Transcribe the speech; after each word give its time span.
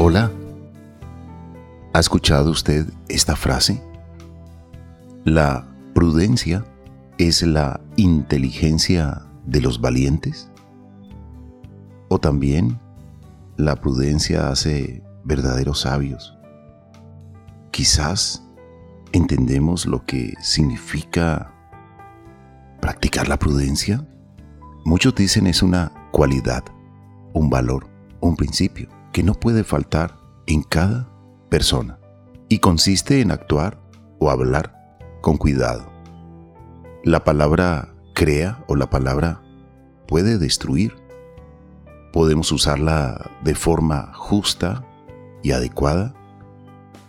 Hola. 0.00 0.30
¿Ha 1.92 1.98
escuchado 1.98 2.52
usted 2.52 2.86
esta 3.08 3.34
frase? 3.34 3.82
La 5.24 5.66
prudencia 5.92 6.64
es 7.18 7.42
la 7.42 7.80
inteligencia 7.96 9.26
de 9.44 9.60
los 9.60 9.80
valientes. 9.80 10.52
O 12.06 12.20
también 12.20 12.78
la 13.56 13.74
prudencia 13.74 14.50
hace 14.50 15.02
verdaderos 15.24 15.80
sabios. 15.80 16.38
Quizás 17.72 18.44
entendemos 19.10 19.84
lo 19.84 20.04
que 20.04 20.34
significa 20.40 21.52
practicar 22.80 23.26
la 23.26 23.36
prudencia. 23.36 24.06
Muchos 24.84 25.16
dicen 25.16 25.48
es 25.48 25.60
una 25.60 25.90
cualidad, 26.12 26.62
un 27.32 27.50
valor, 27.50 27.88
un 28.20 28.36
principio 28.36 28.96
que 29.12 29.22
no 29.22 29.34
puede 29.34 29.64
faltar 29.64 30.16
en 30.46 30.62
cada 30.62 31.08
persona 31.48 31.98
y 32.48 32.58
consiste 32.58 33.20
en 33.20 33.30
actuar 33.30 33.80
o 34.18 34.30
hablar 34.30 34.74
con 35.20 35.36
cuidado. 35.36 35.90
La 37.04 37.24
palabra 37.24 37.94
crea 38.14 38.64
o 38.66 38.76
la 38.76 38.90
palabra 38.90 39.42
puede 40.06 40.38
destruir. 40.38 40.96
Podemos 42.12 42.50
usarla 42.52 43.30
de 43.44 43.54
forma 43.54 44.12
justa 44.14 44.84
y 45.42 45.52
adecuada, 45.52 46.14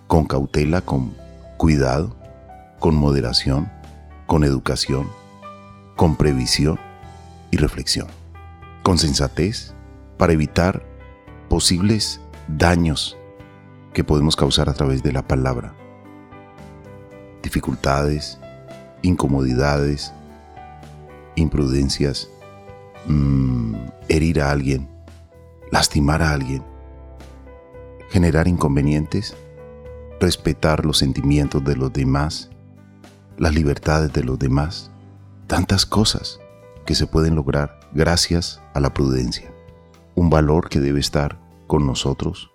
con 0.07 0.25
cautela, 0.25 0.81
con 0.81 1.15
cuidado, 1.57 2.15
con 2.79 2.95
moderación, 2.95 3.71
con 4.25 4.43
educación, 4.43 5.07
con 5.95 6.15
previsión 6.15 6.79
y 7.51 7.57
reflexión, 7.57 8.07
con 8.83 8.97
sensatez 8.97 9.73
para 10.17 10.33
evitar 10.33 10.88
posibles 11.49 12.21
daños 12.47 13.17
que 13.93 14.03
podemos 14.03 14.35
causar 14.35 14.69
a 14.69 14.73
través 14.73 15.03
de 15.03 15.11
la 15.11 15.27
palabra. 15.27 15.73
Dificultades, 17.43 18.39
incomodidades, 19.01 20.13
imprudencias, 21.35 22.29
mmm, 23.07 23.75
herir 24.07 24.41
a 24.41 24.51
alguien, 24.51 24.87
lastimar 25.71 26.21
a 26.21 26.31
alguien, 26.31 26.63
generar 28.09 28.47
inconvenientes, 28.47 29.35
respetar 30.19 30.85
los 30.85 30.97
sentimientos 30.97 31.63
de 31.63 31.75
los 31.75 31.91
demás, 31.93 32.49
las 33.37 33.53
libertades 33.53 34.11
de 34.13 34.23
los 34.23 34.37
demás, 34.37 34.91
tantas 35.47 35.85
cosas 35.85 36.39
que 36.85 36.95
se 36.95 37.07
pueden 37.07 37.35
lograr 37.35 37.79
gracias 37.93 38.61
a 38.73 38.79
la 38.79 38.93
prudencia, 38.93 39.51
un 40.15 40.29
valor 40.29 40.69
que 40.69 40.79
debe 40.79 40.99
estar 40.99 41.39
con 41.67 41.85
nosotros 41.85 42.51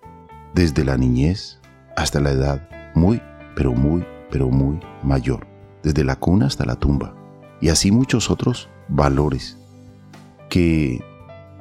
desde 0.54 0.84
la 0.84 0.96
niñez 0.96 1.60
hasta 1.96 2.20
la 2.20 2.30
edad 2.30 2.68
muy, 2.94 3.20
pero 3.56 3.72
muy, 3.72 4.04
pero 4.30 4.48
muy 4.48 4.80
mayor, 5.02 5.46
desde 5.82 6.04
la 6.04 6.16
cuna 6.16 6.46
hasta 6.46 6.64
la 6.64 6.76
tumba, 6.76 7.14
y 7.60 7.68
así 7.68 7.90
muchos 7.90 8.30
otros 8.30 8.68
valores 8.88 9.58
que, 10.48 11.02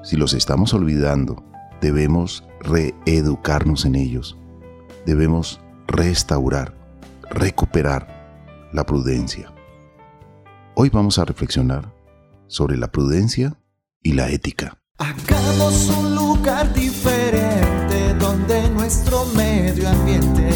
si 0.04 0.18
los 0.18 0.34
estamos 0.34 0.74
olvidando, 0.74 1.44
debemos 1.82 2.48
reeducarnos 2.62 3.86
en 3.86 3.96
ellos, 3.96 4.38
debemos 5.06 5.62
restaurar, 5.88 6.76
recuperar 7.30 8.70
la 8.72 8.86
prudencia. 8.86 9.52
Hoy 10.76 10.90
vamos 10.90 11.20
a 11.20 11.26
reflexionar 11.26 11.94
sobre 12.48 12.78
la 12.78 12.92
prudencia 12.92 13.58
y 14.02 14.14
la 14.14 14.30
ética. 14.30 14.83
Hagamos 15.00 15.90
un 15.90 16.14
lugar 16.14 16.72
diferente 16.72 18.14
donde 18.20 18.70
nuestro 18.70 19.26
medio 19.34 19.90
ambiente 19.90 20.50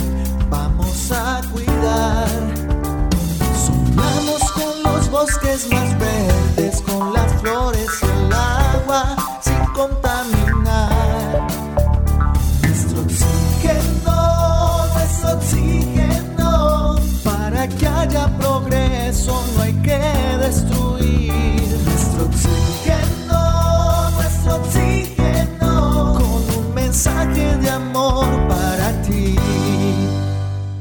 vamos 0.47 1.11
a 1.11 1.41
cuidar. 1.52 2.27
Sumamos 3.66 4.51
con 4.51 4.84
los 4.84 5.09
bosques 5.09 5.67
más 5.72 5.97
verdes, 5.97 6.84
con 6.84 7.13
las 7.13 7.34
flores 7.41 7.89
y 8.03 8.06
el 8.06 8.31
agua, 8.31 9.16
sin 9.41 9.57
contaminar. 9.73 10.06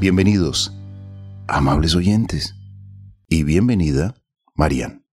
Bienvenidos, 0.09 0.73
amables 1.49 1.97
oyentes, 1.97 2.55
y 3.29 3.43
bienvenida, 3.43 4.15
Marian. 4.55 5.05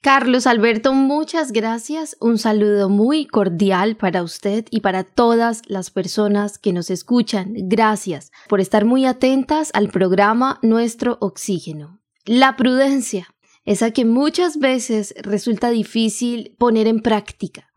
Carlos 0.00 0.46
Alberto, 0.46 0.94
muchas 0.94 1.52
gracias. 1.52 2.16
Un 2.18 2.38
saludo 2.38 2.88
muy 2.88 3.26
cordial 3.26 3.98
para 3.98 4.22
usted 4.22 4.64
y 4.70 4.80
para 4.80 5.04
todas 5.04 5.60
las 5.66 5.90
personas 5.90 6.56
que 6.56 6.72
nos 6.72 6.88
escuchan. 6.88 7.52
Gracias 7.54 8.32
por 8.48 8.60
estar 8.60 8.86
muy 8.86 9.04
atentas 9.04 9.70
al 9.74 9.90
programa 9.90 10.58
Nuestro 10.62 11.18
Oxígeno. 11.20 12.00
La 12.24 12.56
prudencia, 12.56 13.28
esa 13.66 13.90
que 13.90 14.06
muchas 14.06 14.58
veces 14.58 15.12
resulta 15.20 15.68
difícil 15.68 16.56
poner 16.58 16.86
en 16.86 17.00
práctica, 17.00 17.68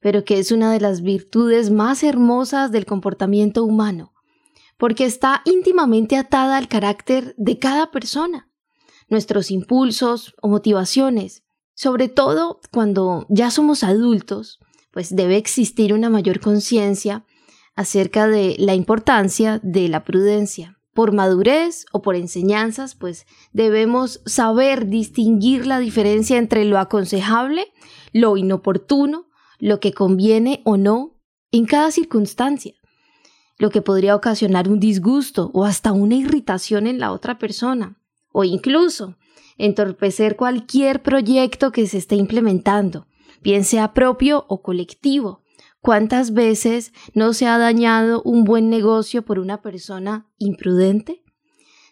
pero 0.00 0.24
que 0.24 0.40
es 0.40 0.50
una 0.50 0.72
de 0.72 0.80
las 0.80 1.00
virtudes 1.00 1.70
más 1.70 2.02
hermosas 2.02 2.72
del 2.72 2.86
comportamiento 2.86 3.62
humano, 3.62 4.14
porque 4.78 5.04
está 5.04 5.42
íntimamente 5.44 6.16
atada 6.16 6.56
al 6.56 6.68
carácter 6.68 7.34
de 7.36 7.58
cada 7.58 7.90
persona, 7.90 8.50
nuestros 9.08 9.50
impulsos 9.50 10.34
o 10.40 10.48
motivaciones 10.48 11.42
sobre 11.78 12.08
todo 12.08 12.58
cuando 12.72 13.24
ya 13.28 13.52
somos 13.52 13.84
adultos, 13.84 14.58
pues 14.90 15.14
debe 15.14 15.36
existir 15.36 15.94
una 15.94 16.10
mayor 16.10 16.40
conciencia 16.40 17.24
acerca 17.76 18.26
de 18.26 18.56
la 18.58 18.74
importancia 18.74 19.60
de 19.62 19.88
la 19.88 20.02
prudencia. 20.02 20.80
Por 20.92 21.12
madurez 21.12 21.86
o 21.92 22.02
por 22.02 22.16
enseñanzas, 22.16 22.96
pues 22.96 23.26
debemos 23.52 24.22
saber 24.26 24.88
distinguir 24.88 25.68
la 25.68 25.78
diferencia 25.78 26.36
entre 26.36 26.64
lo 26.64 26.80
aconsejable, 26.80 27.68
lo 28.12 28.36
inoportuno, 28.36 29.28
lo 29.60 29.78
que 29.78 29.92
conviene 29.92 30.62
o 30.64 30.76
no 30.76 31.20
en 31.52 31.64
cada 31.64 31.92
circunstancia, 31.92 32.74
lo 33.58 33.70
que 33.70 33.82
podría 33.82 34.14
ocasionar 34.14 34.68
un 34.68 34.80
disgusto 34.80 35.50
o 35.52 35.64
hasta 35.64 35.92
una 35.92 36.14
irritación 36.14 36.86
en 36.86 36.98
la 36.98 37.12
otra 37.12 37.38
persona, 37.38 37.96
o 38.32 38.44
incluso 38.44 39.16
entorpecer 39.58 40.36
cualquier 40.36 41.02
proyecto 41.02 41.72
que 41.72 41.86
se 41.86 41.98
esté 41.98 42.14
implementando, 42.14 43.06
bien 43.42 43.64
sea 43.64 43.92
propio 43.92 44.46
o 44.48 44.62
colectivo. 44.62 45.42
¿Cuántas 45.80 46.32
veces 46.32 46.92
no 47.14 47.32
se 47.32 47.46
ha 47.46 47.58
dañado 47.58 48.22
un 48.22 48.44
buen 48.44 48.70
negocio 48.70 49.22
por 49.24 49.38
una 49.38 49.62
persona 49.62 50.26
imprudente? 50.38 51.22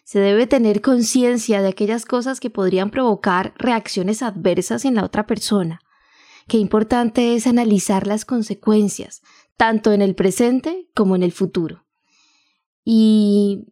Se 0.03 0.19
debe 0.19 0.47
tener 0.47 0.81
conciencia 0.81 1.61
de 1.61 1.69
aquellas 1.69 2.05
cosas 2.05 2.39
que 2.39 2.49
podrían 2.49 2.91
provocar 2.91 3.53
reacciones 3.57 4.23
adversas 4.23 4.85
en 4.85 4.95
la 4.95 5.03
otra 5.03 5.25
persona. 5.27 5.79
Qué 6.47 6.57
importante 6.57 7.35
es 7.35 7.45
analizar 7.45 8.07
las 8.07 8.23
consecuencias, 8.23 9.21
tanto 9.57 9.91
en 9.91 10.01
el 10.01 10.15
presente 10.15 10.87
como 10.95 11.15
en 11.15 11.23
el 11.23 11.31
futuro. 11.31 11.85
Y 12.85 13.65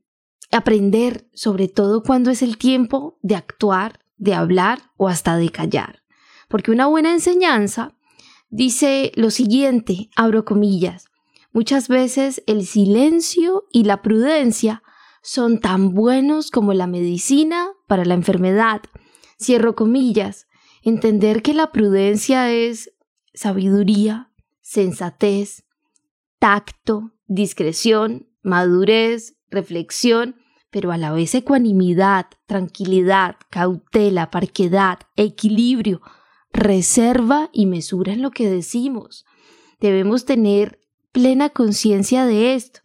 aprender 0.52 1.30
sobre 1.34 1.68
todo 1.68 2.04
cuando 2.04 2.32
es 2.32 2.42
el 2.42 2.58
tiempo 2.58 3.18
de 3.22 3.36
actuar, 3.36 4.00
de 4.18 4.34
hablar 4.34 4.92
o 4.98 5.08
hasta 5.08 5.38
de 5.38 5.50
callar. 5.50 6.04
Porque 6.50 6.72
una 6.72 6.88
buena 6.88 7.12
enseñanza 7.12 7.96
dice 8.50 9.12
lo 9.16 9.32
siguiente, 9.32 10.10
abro 10.16 10.44
comillas, 10.44 11.06
muchas 11.52 11.88
veces 11.88 12.44
el 12.48 12.66
silencio 12.66 13.66
y 13.72 13.84
la 13.84 14.02
prudencia 14.02 14.84
son 15.22 15.60
tan 15.60 15.94
buenos 15.94 16.52
como 16.52 16.74
la 16.74 16.88
medicina 16.88 17.70
para 17.88 18.06
la 18.06 18.14
enfermedad. 18.14 18.82
Cierro 19.42 19.76
comillas, 19.76 20.48
entender 20.84 21.42
que 21.42 21.54
la 21.54 21.72
prudencia 21.72 22.52
es 22.52 22.94
sabiduría, 23.34 24.32
sensatez, 24.62 25.66
tacto, 26.46 27.12
discreción, 27.26 28.30
madurez, 28.44 29.36
reflexión, 29.50 30.36
pero 30.70 30.92
a 30.92 30.98
la 31.00 31.12
vez 31.12 31.34
ecuanimidad, 31.34 32.28
tranquilidad, 32.46 33.38
cautela, 33.50 34.30
parquedad, 34.30 35.00
equilibrio, 35.16 36.04
reserva 36.54 37.50
y 37.52 37.66
mesura 37.66 38.14
en 38.14 38.22
lo 38.22 38.30
que 38.30 38.48
decimos. 38.48 39.26
Debemos 39.80 40.26
tener 40.26 40.80
plena 41.12 41.50
conciencia 41.50 42.28
de 42.28 42.54
esto. 42.54 42.82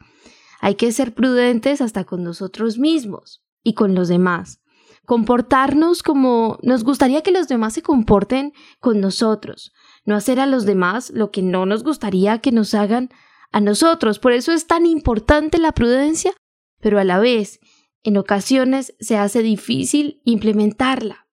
Hay 0.62 0.76
que 0.76 0.90
ser 0.90 1.12
prudentes 1.12 1.82
hasta 1.82 2.04
con 2.04 2.24
nosotros 2.24 2.78
mismos 2.78 3.44
y 3.62 3.74
con 3.74 3.94
los 3.94 4.08
demás. 4.08 4.62
Comportarnos 5.04 6.02
como 6.02 6.58
nos 6.62 6.82
gustaría 6.82 7.20
que 7.20 7.30
los 7.30 7.46
demás 7.46 7.74
se 7.74 7.82
comporten 7.82 8.54
con 8.78 9.02
nosotros. 9.02 9.74
No 10.06 10.16
hacer 10.16 10.40
a 10.40 10.46
los 10.46 10.64
demás 10.64 11.10
lo 11.10 11.30
que 11.30 11.42
no 11.42 11.66
nos 11.66 11.84
gustaría 11.84 12.38
que 12.38 12.52
nos 12.52 12.72
hagan 12.72 13.10
a 13.50 13.60
nosotros. 13.60 14.18
Por 14.18 14.32
eso 14.32 14.52
es 14.52 14.66
tan 14.66 14.86
importante 14.86 15.58
la 15.58 15.72
prudencia, 15.72 16.32
pero 16.80 16.98
a 16.98 17.04
la 17.04 17.18
vez, 17.18 17.60
en 18.02 18.16
ocasiones 18.16 18.94
se 19.00 19.16
hace 19.16 19.42
difícil 19.42 20.20
implementarla. 20.24 21.26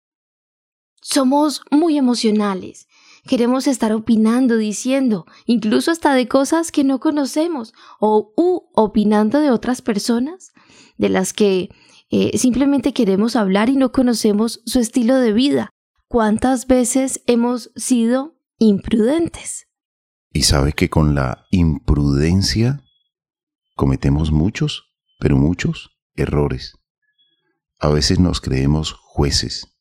Somos 1.02 1.62
muy 1.70 1.98
emocionales. 1.98 2.88
Queremos 3.28 3.68
estar 3.68 3.94
opinando, 3.94 4.58
diciendo, 4.58 5.26
incluso 5.46 5.92
hasta 5.92 6.14
de 6.14 6.28
cosas 6.28 6.72
que 6.72 6.84
no 6.84 7.00
conocemos, 7.00 7.74
o 8.00 8.34
u, 8.36 8.70
opinando 8.74 9.40
de 9.40 9.52
otras 9.52 9.82
personas, 9.82 10.52
de 10.98 11.10
las 11.10 11.34
que 11.34 11.70
eh, 12.10 12.38
simplemente 12.38 12.94
queremos 12.94 13.36
hablar 13.36 13.70
y 13.70 13.78
no 13.78 13.92
conocemos 13.92 14.62
su 14.66 14.80
estilo 14.80 15.18
de 15.18 15.34
vida. 15.34 15.70
¿Cuántas 16.08 16.68
veces 16.68 17.22
hemos 17.26 17.72
sido 17.76 18.38
imprudentes? 18.60 19.68
Y 20.36 20.44
sabe 20.44 20.74
que 20.74 20.90
con 20.90 21.16
la 21.16 21.48
imprudencia 21.50 22.84
cometemos 23.74 24.34
muchos, 24.34 24.94
pero 25.18 25.38
muchos 25.38 25.98
errores. 26.14 26.78
A 27.80 27.88
veces 27.88 28.20
nos 28.20 28.42
creemos 28.42 28.92
jueces 28.92 29.78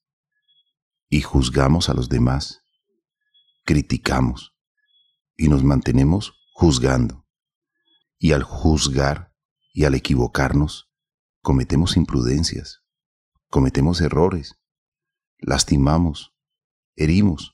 y 1.09 1.23
juzgamos 1.23 1.89
a 1.89 1.95
los 1.95 2.09
demás, 2.09 2.63
criticamos 3.65 4.55
y 5.37 5.49
nos 5.49 5.65
mantenemos 5.65 6.35
juzgando. 6.53 7.27
Y 8.17 8.31
al 8.31 8.45
juzgar 8.45 9.35
y 9.73 9.87
al 9.87 9.97
equivocarnos, 9.97 10.89
cometemos 11.43 11.97
imprudencias, 11.97 12.85
cometemos 13.49 14.01
errores, 14.01 14.55
lastimamos, 15.37 16.33
herimos, 16.95 17.54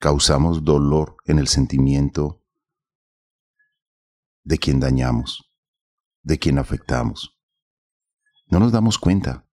causamos 0.00 0.64
dolor 0.64 1.18
en 1.26 1.38
el 1.38 1.46
sentimiento 1.46 2.42
de 4.42 4.56
quien 4.56 4.80
dañamos, 4.80 5.44
de 6.22 6.38
quien 6.38 6.58
afectamos. 6.58 7.38
No 8.46 8.60
nos 8.60 8.72
damos 8.72 8.98
cuenta 8.98 9.46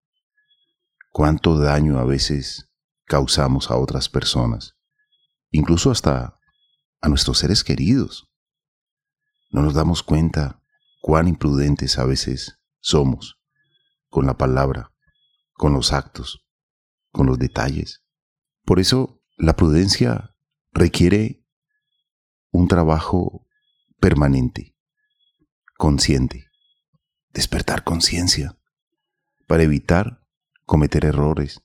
cuánto 1.12 1.60
daño 1.60 2.00
a 2.00 2.06
veces 2.06 2.72
causamos 3.04 3.70
a 3.70 3.76
otras 3.76 4.08
personas, 4.08 4.78
incluso 5.52 5.92
hasta 5.92 6.40
a 7.02 7.10
nuestros 7.10 7.40
seres 7.40 7.66
queridos. 7.66 8.32
No 9.50 9.62
nos 9.62 9.74
damos 9.74 10.02
cuenta 10.02 10.64
cuán 11.02 11.28
imprudentes 11.28 12.00
a 12.00 12.06
veces 12.06 12.58
somos 12.80 13.38
con 14.08 14.26
la 14.26 14.38
palabra, 14.38 14.94
con 15.52 15.74
los 15.74 15.92
actos, 15.92 16.48
con 17.12 17.28
los 17.28 17.38
detalles. 17.38 18.06
Por 18.64 18.80
eso 18.80 19.22
la 19.36 19.58
prudencia 19.58 20.34
requiere 20.72 21.46
un 22.52 22.68
trabajo 22.68 23.48
permanente, 24.00 24.76
consciente, 25.78 26.48
despertar 27.34 27.84
conciencia 27.84 28.58
para 29.48 29.64
evitar 29.64 30.24
cometer 30.66 31.06
errores, 31.06 31.64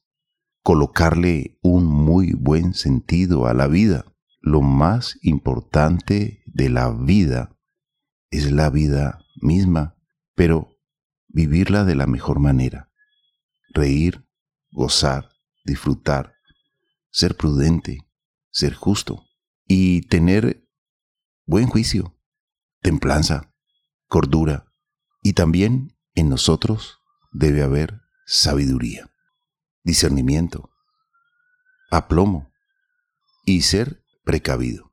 colocarle 0.62 1.58
un 1.62 1.86
muy 1.86 2.32
buen 2.32 2.74
sentido 2.74 3.46
a 3.46 3.54
la 3.54 3.66
vida. 3.66 4.04
Lo 4.40 4.60
más 4.60 5.18
importante 5.22 6.42
de 6.46 6.68
la 6.68 6.90
vida 6.90 7.56
es 8.30 8.50
la 8.50 8.70
vida 8.70 9.24
misma, 9.40 9.96
pero 10.34 10.78
vivirla 11.28 11.84
de 11.84 11.94
la 11.94 12.06
mejor 12.06 12.38
manera. 12.38 12.90
Reír, 13.74 14.26
gozar, 14.70 15.30
disfrutar, 15.64 16.34
ser 17.10 17.36
prudente, 17.36 18.06
ser 18.52 18.74
justo 18.74 19.26
y 19.66 20.02
tener 20.02 20.68
buen 21.46 21.66
juicio, 21.66 22.16
templanza, 22.80 23.52
cordura 24.06 24.72
y 25.22 25.32
también 25.32 25.98
en 26.14 26.28
nosotros 26.28 26.98
debe 27.32 27.62
haber 27.62 28.02
sabiduría, 28.26 29.10
discernimiento, 29.82 30.70
aplomo 31.90 32.52
y 33.44 33.62
ser 33.62 34.04
precavido. 34.24 34.92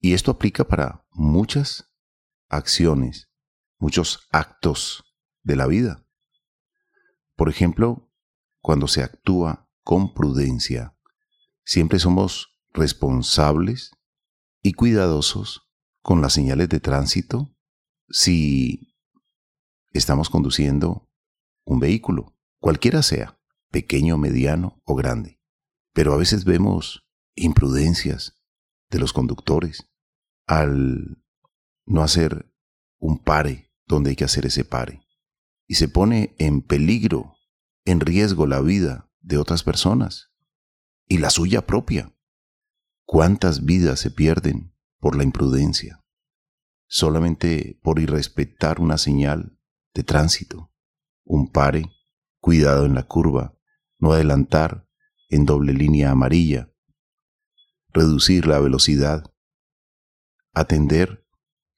Y 0.00 0.12
esto 0.12 0.30
aplica 0.30 0.64
para 0.64 1.06
muchas 1.10 1.90
acciones, 2.48 3.30
muchos 3.78 4.28
actos 4.30 5.04
de 5.42 5.56
la 5.56 5.66
vida. 5.66 6.06
Por 7.36 7.48
ejemplo, 7.48 8.12
cuando 8.60 8.86
se 8.86 9.02
actúa 9.02 9.68
con 9.82 10.14
prudencia, 10.14 10.96
siempre 11.64 11.98
somos 11.98 12.53
responsables 12.74 13.92
y 14.62 14.72
cuidadosos 14.72 15.62
con 16.02 16.20
las 16.20 16.34
señales 16.34 16.68
de 16.68 16.80
tránsito 16.80 17.56
si 18.10 18.94
estamos 19.92 20.28
conduciendo 20.28 21.08
un 21.64 21.80
vehículo, 21.80 22.36
cualquiera 22.60 23.02
sea, 23.02 23.40
pequeño, 23.70 24.18
mediano 24.18 24.82
o 24.84 24.94
grande. 24.94 25.40
Pero 25.94 26.12
a 26.12 26.16
veces 26.16 26.44
vemos 26.44 27.06
imprudencias 27.34 28.34
de 28.90 28.98
los 28.98 29.12
conductores 29.12 29.88
al 30.46 31.24
no 31.86 32.02
hacer 32.02 32.52
un 32.98 33.18
pare 33.18 33.72
donde 33.86 34.10
hay 34.10 34.16
que 34.16 34.24
hacer 34.24 34.46
ese 34.46 34.64
pare. 34.64 35.02
Y 35.66 35.76
se 35.76 35.88
pone 35.88 36.34
en 36.38 36.60
peligro, 36.60 37.36
en 37.84 38.00
riesgo 38.00 38.46
la 38.46 38.60
vida 38.60 39.10
de 39.20 39.38
otras 39.38 39.62
personas 39.62 40.30
y 41.08 41.18
la 41.18 41.30
suya 41.30 41.66
propia. 41.66 42.13
¿Cuántas 43.04 43.64
vidas 43.64 44.00
se 44.00 44.10
pierden 44.10 44.74
por 44.98 45.16
la 45.16 45.24
imprudencia? 45.24 46.02
Solamente 46.86 47.78
por 47.82 47.98
irrespetar 47.98 48.80
una 48.80 48.98
señal 48.98 49.58
de 49.94 50.02
tránsito 50.02 50.70
un 51.24 51.50
pare, 51.50 51.90
cuidado 52.40 52.84
en 52.84 52.94
la 52.94 53.04
curva, 53.04 53.56
no 53.98 54.12
adelantar 54.12 54.86
en 55.30 55.46
doble 55.46 55.72
línea 55.72 56.10
amarilla, 56.10 56.70
reducir 57.88 58.46
la 58.46 58.60
velocidad, 58.60 59.32
atender 60.52 61.26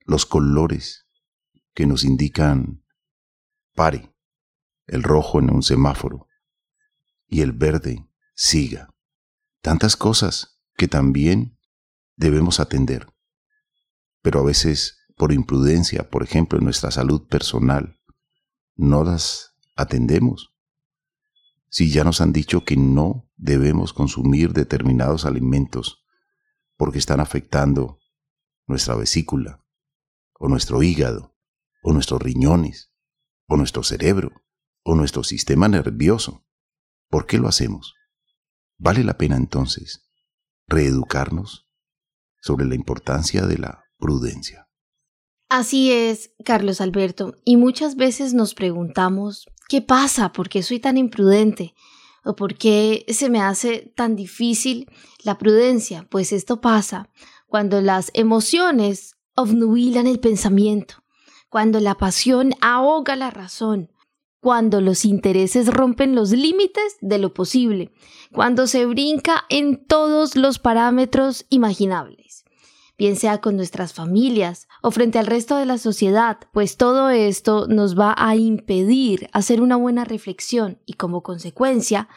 los 0.05 0.27
colores 0.27 1.09
que 1.75 1.87
nos 1.87 2.05
indican 2.05 2.85
pare, 3.75 4.13
el 4.87 5.03
rojo 5.03 5.39
en 5.39 5.51
un 5.51 5.63
semáforo 5.63 6.27
y 7.27 7.43
el 7.43 7.53
verde 7.53 8.09
siga. 8.35 8.93
Tantas 9.61 9.97
cosas 9.97 10.56
que 10.77 10.89
también 10.89 11.59
debemos 12.17 12.61
atender, 12.61 13.07
pero 14.23 14.41
a 14.41 14.45
veces 14.45 14.99
por 15.17 15.33
imprudencia, 15.33 16.11
por 16.11 16.23
ejemplo, 16.23 16.59
en 16.59 16.65
nuestra 16.65 16.91
salud 16.91 17.27
personal, 17.27 17.99
no 18.75 19.03
las 19.03 19.57
atendemos. 19.75 20.55
Si 21.69 21.91
ya 21.91 22.05
nos 22.05 22.21
han 22.21 22.33
dicho 22.33 22.65
que 22.65 22.77
no 22.77 23.31
debemos 23.37 23.93
consumir 23.93 24.53
determinados 24.53 25.25
alimentos 25.25 26.05
porque 26.77 26.99
están 26.99 27.21
afectando 27.21 27.99
nuestra 28.67 28.95
vesícula, 28.95 29.65
o 30.39 30.49
nuestro 30.49 30.83
hígado, 30.83 31.35
o 31.83 31.93
nuestros 31.93 32.21
riñones, 32.21 32.93
o 33.47 33.57
nuestro 33.57 33.83
cerebro, 33.83 34.33
o 34.83 34.95
nuestro 34.95 35.25
sistema 35.25 35.69
nervioso, 35.69 36.47
¿por 37.09 37.27
qué 37.27 37.39
lo 37.39 37.49
hacemos? 37.49 37.95
Vale 38.77 39.03
la 39.03 39.17
pena 39.17 39.37
entonces 39.37 40.06
reeducarnos 40.67 41.67
sobre 42.41 42.67
la 42.67 42.75
importancia 42.75 43.47
de 43.47 43.59
la 43.59 43.85
prudencia. 43.99 44.67
Así 45.49 45.93
es, 45.93 46.33
Carlos 46.45 46.81
Alberto, 46.81 47.35
y 47.45 47.57
muchas 47.57 47.95
veces 47.95 48.35
nos 48.35 48.55
preguntamos, 48.55 49.47
¿qué 49.69 49.81
pasa? 49.81 50.33
¿Por 50.33 50.49
qué 50.49 50.63
soy 50.63 50.81
tan 50.81 50.97
imprudente? 50.97 51.75
¿O 52.25 52.35
por 52.35 52.57
qué 52.57 53.05
se 53.09 53.31
me 53.31 53.41
hace 53.41 53.93
tan 53.95 54.17
difícil 54.17 54.91
la 55.23 55.39
prudencia? 55.39 56.07
Pues 56.11 56.33
esto 56.33 56.61
pasa 56.61 57.09
cuando 57.47 57.81
las 57.81 58.11
emociones 58.15 59.17
obnubilan 59.37 60.09
el 60.09 60.19
pensamiento, 60.19 61.05
cuando 61.49 61.79
la 61.79 61.95
pasión 61.97 62.55
ahoga 62.61 63.15
la 63.15 63.31
razón, 63.31 63.93
cuando 64.41 64.81
los 64.81 65.05
intereses 65.05 65.69
rompen 65.69 66.15
los 66.15 66.31
límites 66.31 66.97
de 67.01 67.19
lo 67.19 67.35
posible, 67.35 67.93
cuando 68.33 68.67
se 68.67 68.87
brinca 68.87 69.45
en 69.49 69.85
todos 69.85 70.37
los 70.37 70.59
parámetros 70.59 71.47
imaginables 71.49 72.27
bien 72.99 73.17
sea 73.17 73.41
con 73.41 73.57
nuestras 73.57 73.93
familias 73.93 74.69
o 74.83 74.91
frente 74.91 75.19
al 75.19 75.27
resto 75.27 75.57
de 75.57 75.67
la 75.67 75.79
sociedad, 75.79 76.39
pues 76.53 76.77
todo 76.77 77.11
esto 77.11 77.67
nos 77.69 77.99
va 77.99 78.15
a 78.17 78.37
impedir 78.37 79.29
hacer 79.33 79.61
una 79.61 79.77
buena 79.77 80.05
reflexión 80.05 80.81
y 80.87 80.95
como 80.95 81.23
consecuencia 81.23 82.09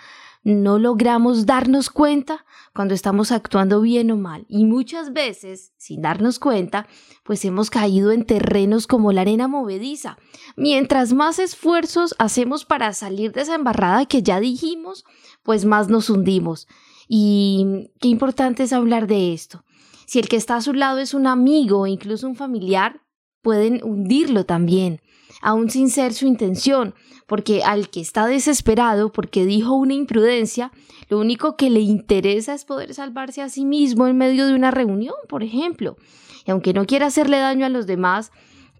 no 0.44 0.80
logramos 0.80 1.46
darnos 1.46 1.90
cuenta 1.90 2.46
cuando 2.74 2.94
estamos 2.94 3.32
actuando 3.32 3.82
bien 3.82 4.12
o 4.12 4.18
mal. 4.18 4.46
Y 4.48 4.66
muchas 4.66 5.12
veces, 5.12 5.74
sin 5.78 6.02
darnos 6.02 6.40
cuenta, 6.40 6.88
pues 7.24 7.44
hemos 7.46 7.70
caído 7.70 8.12
en 8.12 8.26
terrenos 8.26 8.88
como 8.88 9.12
la 9.12 9.22
arena 9.22 9.48
movediza. 9.48 10.18
Mientras 10.56 11.14
más 11.14 11.40
esfuerzos 11.40 12.16
hacemos 12.20 12.66
para 12.66 12.94
salir 12.94 13.32
de 13.32 13.42
esa 13.42 13.56
embarrada 13.56 14.06
que 14.06 14.24
ya 14.24 14.40
dijimos, 14.40 15.04
pues 15.44 15.66
más 15.66 15.90
nos 15.90 16.10
hundimos. 16.10 16.68
Y 17.08 17.92
qué 18.00 18.08
importante 18.08 18.64
es 18.64 18.74
hablar 18.74 19.08
de 19.08 19.34
esto. 19.34 19.66
Si 20.06 20.20
el 20.20 20.30
que 20.30 20.38
está 20.38 20.56
a 20.56 20.62
su 20.62 20.74
lado 20.74 21.00
es 21.00 21.14
un 21.14 21.28
amigo 21.28 21.82
o 21.82 21.88
incluso 21.88 22.28
un 22.28 22.36
familiar, 22.36 23.02
pueden 23.42 23.82
hundirlo 23.84 24.46
también, 24.46 25.02
aún 25.42 25.70
sin 25.70 25.90
ser 25.90 26.14
su 26.14 26.28
intención, 26.28 26.94
porque 27.28 27.64
al 27.64 27.90
que 27.90 28.02
está 28.02 28.28
desesperado 28.28 29.12
porque 29.12 29.46
dijo 29.46 29.74
una 29.74 29.94
imprudencia, 29.94 30.72
lo 31.10 31.20
único 31.20 31.56
que 31.56 31.70
le 31.70 31.82
interesa 31.82 32.54
es 32.54 32.66
poder 32.66 32.94
salvarse 32.94 33.42
a 33.42 33.50
sí 33.50 33.66
mismo 33.66 34.08
en 34.08 34.18
medio 34.18 34.48
de 34.48 34.56
una 34.56 34.72
reunión, 34.72 35.16
por 35.28 35.44
ejemplo. 35.44 35.98
Y 36.46 36.52
aunque 36.52 36.74
no 36.74 36.86
quiera 36.86 37.08
hacerle 37.08 37.38
daño 37.38 37.66
a 37.66 37.70
los 37.70 37.88
demás, 37.88 38.32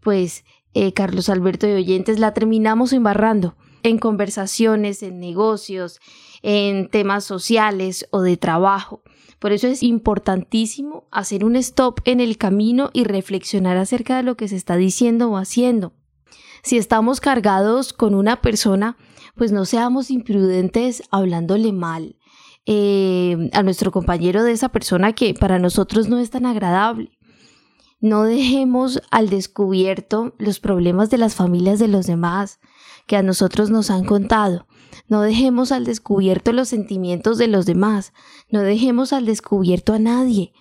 pues 0.02 0.44
eh, 0.74 0.94
Carlos 0.94 1.30
Alberto 1.30 1.68
de 1.68 1.76
Oyentes 1.76 2.20
la 2.20 2.34
terminamos 2.34 2.94
embarrando 2.94 3.56
en 3.84 3.98
conversaciones, 3.98 5.04
en 5.04 5.20
negocios, 5.20 6.00
en 6.42 6.90
temas 6.90 7.24
sociales 7.24 8.08
o 8.12 8.22
de 8.22 8.38
trabajo. 8.38 9.02
Por 9.40 9.54
eso 9.54 9.68
es 9.68 9.84
importantísimo 9.84 11.08
hacer 11.12 11.46
un 11.46 11.56
stop 11.56 12.02
en 12.06 12.20
el 12.20 12.38
camino 12.38 12.90
y 12.94 13.06
reflexionar 13.06 13.78
acerca 13.78 14.18
de 14.18 14.24
lo 14.24 14.36
que 14.36 14.48
se 14.48 14.58
está 14.58 14.76
diciendo 14.76 15.32
o 15.32 15.38
haciendo. 15.38 15.94
Si 16.64 16.78
estamos 16.78 17.22
cargados 17.22 17.94
con 17.94 18.16
una 18.16 18.42
persona, 18.42 18.98
pues 19.36 19.52
no 19.52 19.66
seamos 19.66 20.12
imprudentes 20.12 21.04
hablándole 21.12 21.72
mal 21.72 22.18
eh, 22.66 23.50
a 23.54 23.64
nuestro 23.64 23.92
compañero 23.92 24.44
de 24.44 24.52
esa 24.52 24.70
persona 24.70 25.14
que 25.14 25.34
para 25.34 25.60
nosotros 25.60 26.10
no 26.10 26.20
es 26.20 26.30
tan 26.30 26.46
agradable. 26.46 27.18
No 28.02 28.24
dejemos 28.24 29.02
al 29.12 29.30
descubierto 29.30 30.34
los 30.38 30.60
problemas 30.60 31.10
de 31.10 31.18
las 31.18 31.36
familias 31.36 31.80
de 31.80 31.90
los 31.90 32.06
demás 32.06 32.60
que 33.08 33.18
a 33.18 33.24
nosotros 33.24 33.70
nos 33.70 33.90
han 33.90 34.06
contado. 34.06 34.68
No 35.08 35.22
dejemos 35.22 35.72
al 35.72 35.84
descubierto 35.84 36.54
los 36.54 36.70
sentimientos 36.70 37.38
de 37.38 37.48
los 37.48 37.66
demás. 37.66 38.14
No 38.50 38.62
dejemos 38.62 39.12
al 39.12 39.26
descubierto 39.26 39.94
a 39.94 40.00
nadie. 40.00 40.54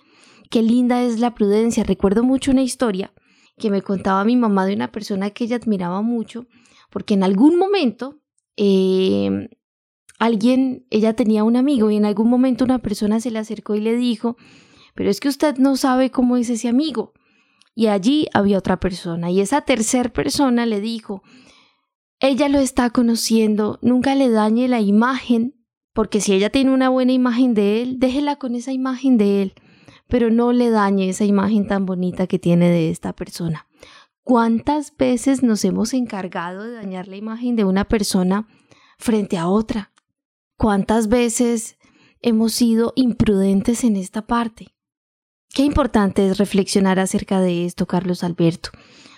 Qué 0.49 0.61
linda 0.63 1.03
es 1.03 1.19
la 1.19 1.35
prudencia. 1.35 1.83
Recuerdo 1.83 2.23
mucho 2.23 2.51
una 2.51 2.63
historia 2.63 3.13
que 3.59 3.69
me 3.69 3.83
contaba 3.83 4.25
mi 4.25 4.35
mamá 4.35 4.65
de 4.65 4.73
una 4.73 4.91
persona 4.91 5.29
que 5.29 5.43
ella 5.43 5.57
admiraba 5.57 6.01
mucho, 6.01 6.47
porque 6.89 7.13
en 7.13 7.23
algún 7.23 7.57
momento 7.57 8.19
eh, 8.57 9.49
alguien, 10.17 10.87
ella 10.89 11.13
tenía 11.13 11.43
un 11.43 11.55
amigo 11.55 11.91
y 11.91 11.97
en 11.97 12.05
algún 12.05 12.29
momento 12.29 12.65
una 12.65 12.79
persona 12.79 13.19
se 13.19 13.29
le 13.29 13.39
acercó 13.39 13.75
y 13.75 13.81
le 13.81 13.95
dijo, 13.95 14.35
pero 14.95 15.11
es 15.11 15.19
que 15.19 15.29
usted 15.29 15.57
no 15.57 15.77
sabe 15.77 16.09
cómo 16.09 16.35
es 16.37 16.49
ese 16.49 16.67
amigo. 16.67 17.13
Y 17.75 17.87
allí 17.87 18.27
había 18.33 18.57
otra 18.57 18.79
persona 18.79 19.31
y 19.31 19.39
esa 19.39 19.61
tercera 19.61 20.09
persona 20.09 20.65
le 20.65 20.81
dijo, 20.81 21.21
ella 22.19 22.49
lo 22.49 22.59
está 22.59 22.89
conociendo, 22.89 23.79
nunca 23.81 24.15
le 24.15 24.29
dañe 24.29 24.67
la 24.67 24.81
imagen, 24.81 25.55
porque 25.93 26.19
si 26.19 26.33
ella 26.33 26.49
tiene 26.49 26.71
una 26.71 26.89
buena 26.89 27.13
imagen 27.13 27.53
de 27.53 27.81
él, 27.81 27.99
déjela 27.99 28.35
con 28.35 28.55
esa 28.55 28.73
imagen 28.73 29.17
de 29.17 29.41
él, 29.41 29.53
pero 30.09 30.31
no 30.31 30.51
le 30.51 30.71
dañe 30.71 31.07
esa 31.07 31.23
imagen 31.23 31.67
tan 31.67 31.85
bonita 31.85 32.27
que 32.27 32.39
tiene 32.39 32.69
de 32.69 32.89
esta 32.89 33.13
persona. 33.13 33.67
¿Cuántas 34.23 34.97
veces 34.97 35.43
nos 35.43 35.63
hemos 35.63 35.93
encargado 35.93 36.63
de 36.63 36.73
dañar 36.73 37.07
la 37.07 37.15
imagen 37.15 37.55
de 37.55 37.63
una 37.63 37.85
persona 37.87 38.47
frente 38.97 39.37
a 39.37 39.47
otra? 39.47 39.93
¿Cuántas 40.57 41.07
veces 41.07 41.77
hemos 42.21 42.53
sido 42.53 42.91
imprudentes 42.95 43.83
en 43.83 43.95
esta 43.95 44.25
parte? 44.25 44.75
Qué 45.53 45.63
importante 45.63 46.27
es 46.27 46.37
reflexionar 46.37 46.99
acerca 46.99 47.39
de 47.39 47.65
esto, 47.65 47.85
Carlos 47.85 48.23
Alberto, 48.23 48.71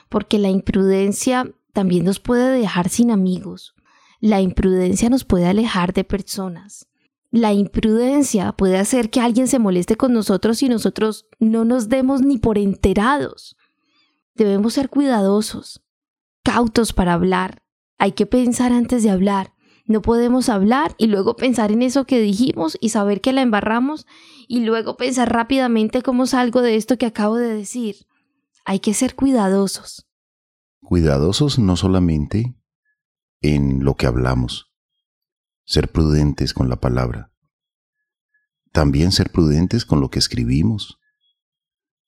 porque 0.10 0.40
la 0.40 0.50
imprudencia 0.50 1.50
también 1.74 2.04
nos 2.04 2.20
puede 2.20 2.52
dejar 2.58 2.90
sin 2.90 3.12
amigos. 3.12 3.76
La 4.20 4.42
imprudencia 4.42 5.10
nos 5.10 5.24
puede 5.24 5.48
alejar 5.48 5.94
de 5.94 6.04
personas. 6.04 6.88
La 7.32 7.54
imprudencia 7.54 8.52
puede 8.52 8.78
hacer 8.78 9.10
que 9.10 9.22
alguien 9.22 9.48
se 9.48 9.58
moleste 9.60 9.96
con 9.96 10.14
nosotros 10.14 10.62
y 10.62 10.70
nosotros 10.70 11.28
no 11.40 11.66
nos 11.66 11.90
demos 11.90 12.22
ni 12.22 12.38
por 12.38 12.58
enterados. 12.58 13.58
Debemos 14.36 14.74
ser 14.74 14.90
cuidadosos, 14.90 15.82
cautos 16.44 16.94
para 16.94 17.14
hablar. 17.14 17.64
Hay 17.98 18.12
que 18.12 18.26
pensar 18.26 18.74
antes 18.74 19.04
de 19.04 19.10
hablar. 19.10 19.54
No 19.86 20.02
podemos 20.02 20.50
hablar 20.50 20.94
y 20.98 21.08
luego 21.08 21.36
pensar 21.36 21.72
en 21.72 21.82
eso 21.82 22.06
que 22.06 22.20
dijimos 22.20 22.78
y 22.80 22.90
saber 22.90 23.22
que 23.22 23.34
la 23.34 23.42
embarramos 23.42 24.06
y 24.48 24.62
luego 24.62 24.98
pensar 24.98 25.32
rápidamente 25.32 26.02
cómo 26.02 26.28
salgo 26.28 26.62
de 26.62 26.76
esto 26.76 26.98
que 26.98 27.06
acabo 27.06 27.38
de 27.38 27.54
decir. 27.54 28.08
Hay 28.66 28.80
que 28.80 28.94
ser 28.94 29.16
cuidadosos 29.16 30.06
cuidadosos 30.82 31.58
no 31.58 31.78
solamente 31.78 32.56
en 33.40 33.86
lo 33.86 33.96
que 33.96 34.08
hablamos, 34.08 34.71
ser 35.72 35.90
prudentes 35.90 36.54
con 36.54 36.68
la 36.68 36.82
palabra, 36.82 37.32
también 38.74 39.14
ser 39.14 39.32
prudentes 39.32 39.86
con 39.86 40.02
lo 40.02 40.10
que 40.10 40.20
escribimos. 40.20 41.00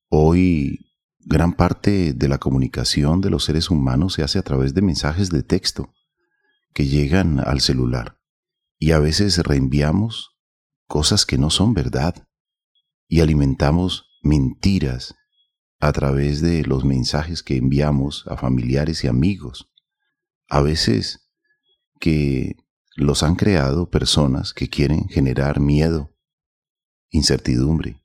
Hoy 0.10 0.91
gran 1.20 1.53
parte 1.53 2.12
de 2.12 2.27
la 2.27 2.39
comunicación 2.39 3.22
de 3.22 3.29
los 3.29 3.46
seres 3.46 3.70
humanos 3.70 4.15
se 4.15 4.24
hace 4.24 4.38
a 4.38 4.41
través 4.41 4.74
de 4.74 4.82
mensajes 4.82 5.29
de 5.29 5.43
texto 5.43 5.93
que 6.74 6.88
llegan 6.88 7.39
al 7.39 7.62
celular 7.62 8.20
y 8.79 8.91
a 8.91 9.00
veces 9.00 9.38
reenviamos 9.38 10.36
cosas 10.86 11.25
que 11.25 11.38
no 11.38 11.50
son 11.50 11.74
verdad 11.74 12.27
y 13.08 13.22
alimentamos 13.22 14.10
mentiras 14.24 15.15
a 15.79 15.93
través 15.93 16.41
de 16.41 16.65
los 16.65 16.84
mensajes 16.84 17.41
que 17.43 17.55
enviamos 17.55 18.25
a 18.27 18.36
familiares 18.36 19.05
y 19.05 19.08
amigos. 19.08 19.72
A 20.50 20.60
veces 20.60 21.29
que 22.01 22.58
los 22.96 23.24
han 23.24 23.36
creado 23.36 23.90
personas 23.90 24.54
que 24.54 24.70
quieren 24.70 25.08
generar 25.10 25.60
miedo, 25.60 26.16
incertidumbre, 27.10 28.04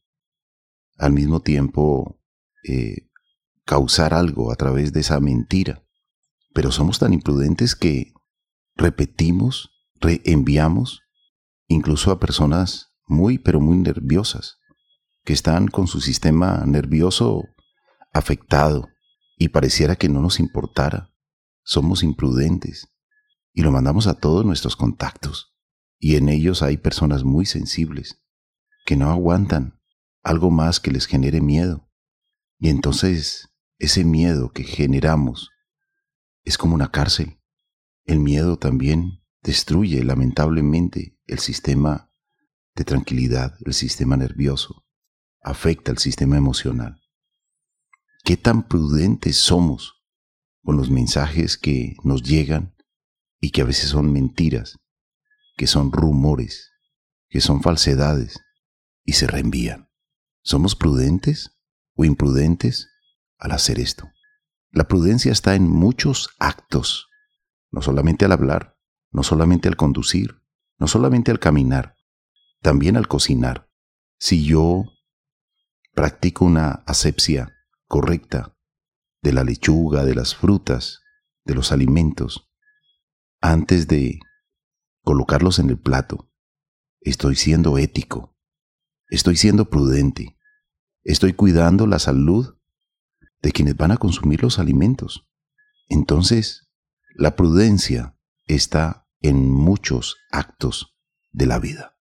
al 0.97 1.13
mismo 1.13 1.41
tiempo 1.41 2.21
eh, 2.65 3.09
causar 3.65 4.15
algo 4.15 4.51
a 4.51 4.57
través 4.57 4.93
de 4.93 5.01
esa 5.01 5.21
mentira. 5.21 5.85
Pero 6.55 6.73
somos 6.73 6.99
tan 6.99 7.13
imprudentes 7.13 7.75
que 7.75 8.13
repetimos, 8.75 9.71
reenviamos, 10.01 11.03
incluso 11.67 12.11
a 12.11 12.19
personas 12.19 12.95
muy, 13.07 13.39
pero 13.39 13.61
muy 13.61 13.77
nerviosas, 13.77 14.59
que 15.25 15.35
están 15.35 15.69
con 15.69 15.87
su 15.87 16.01
sistema 16.01 16.65
nervioso 16.67 17.45
afectado 18.13 18.89
y 19.37 19.49
pareciera 19.49 19.97
que 19.97 20.09
no 20.09 20.21
nos 20.21 20.41
importara. 20.41 21.13
Somos 21.63 22.03
imprudentes 22.03 22.89
y 23.53 23.63
lo 23.63 23.71
mandamos 23.71 24.07
a 24.07 24.15
todos 24.15 24.45
nuestros 24.45 24.77
contactos 24.77 25.55
y 25.99 26.17
en 26.17 26.29
ellos 26.29 26.63
hay 26.63 26.77
personas 26.77 27.25
muy 27.25 27.47
sensibles 27.47 28.23
que 28.87 28.97
no 28.97 29.11
aguantan 29.11 29.81
algo 30.23 30.51
más 30.51 30.81
que 30.81 30.91
les 30.91 31.07
genere 31.07 31.41
miedo. 31.41 31.91
Y 32.59 32.69
entonces 32.69 33.51
ese 33.79 34.05
miedo 34.05 34.53
que 34.53 34.65
generamos 34.65 35.51
es 36.45 36.57
como 36.57 36.75
una 36.75 36.91
cárcel. 36.91 37.41
El 38.05 38.21
miedo 38.21 38.59
también 38.59 39.25
destruye 39.43 40.05
lamentablemente 40.05 41.19
el 41.27 41.39
sistema 41.39 42.13
de 42.75 42.85
tranquilidad, 42.85 43.57
el 43.65 43.75
sistema 43.75 44.17
nervioso, 44.17 44.87
afecta 45.43 45.91
el 45.91 45.99
sistema 45.99 46.37
emocional 46.37 47.01
qué 48.29 48.37
tan 48.37 48.69
prudentes 48.69 49.39
somos 49.39 50.05
con 50.63 50.77
los 50.77 50.91
mensajes 50.91 51.57
que 51.57 51.97
nos 52.05 52.23
llegan 52.23 52.75
y 53.41 53.51
que 53.51 53.63
a 53.63 53.65
veces 53.65 53.91
son 53.91 54.13
mentiras, 54.13 54.79
que 55.57 55.67
son 55.67 55.93
rumores, 55.93 56.73
que 57.29 57.41
son 57.41 57.63
falsedades 57.63 58.41
y 59.05 59.15
se 59.15 59.27
reenvían. 59.27 59.91
¿Somos 60.43 60.75
prudentes 60.75 61.59
o 61.95 62.05
imprudentes 62.05 62.89
al 63.39 63.53
hacer 63.53 63.79
esto? 63.79 64.11
La 64.71 64.87
prudencia 64.87 65.33
está 65.33 65.55
en 65.55 65.69
muchos 65.69 66.31
actos, 66.39 67.09
no 67.71 67.83
solamente 67.83 68.25
al 68.25 68.33
hablar, 68.33 68.77
no 69.11 69.23
solamente 69.23 69.69
al 69.69 69.77
conducir, 69.77 70.43
no 70.79 70.89
solamente 70.89 71.31
al 71.31 71.39
caminar, 71.39 71.97
también 72.61 72.97
al 72.97 73.09
cocinar. 73.09 73.69
Si 74.19 74.45
yo 74.45 74.85
practico 75.95 76.45
una 76.45 76.83
asepsia 76.87 77.55
correcta 77.87 78.57
de 79.23 79.33
la 79.33 79.45
lechuga, 79.45 80.05
de 80.05 80.15
las 80.15 80.35
frutas, 80.35 81.01
de 81.45 81.55
los 81.55 81.73
alimentos, 81.73 82.49
antes 83.41 83.89
de 83.89 84.21
colocarlos 85.03 85.59
en 85.59 85.71
el 85.71 85.79
plato. 85.79 86.31
Estoy 87.01 87.37
siendo 87.37 87.79
ético, 87.79 88.37
estoy 89.09 89.37
siendo 89.37 89.71
prudente, 89.71 90.37
estoy 91.05 91.33
cuidando 91.33 91.87
la 91.87 91.99
salud 91.99 92.57
de 93.41 93.53
quienes 93.53 93.77
van 93.77 93.93
a 93.93 93.97
consumir 93.97 94.43
los 94.43 94.59
alimentos. 94.59 95.29
Entonces, 95.89 96.69
la 97.15 97.37
prudencia 97.37 98.17
está 98.47 99.07
en 99.21 99.51
muchos 99.51 100.17
actos 100.31 100.97
de 101.33 101.47
la 101.47 101.59
vida. 101.59 101.97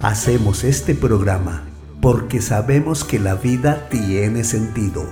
Hacemos 0.00 0.64
este 0.64 0.94
programa 0.94 1.64
porque 2.00 2.42
sabemos 2.42 3.04
que 3.04 3.18
la 3.18 3.34
vida 3.34 3.88
tiene 3.88 4.44
sentido 4.44 5.08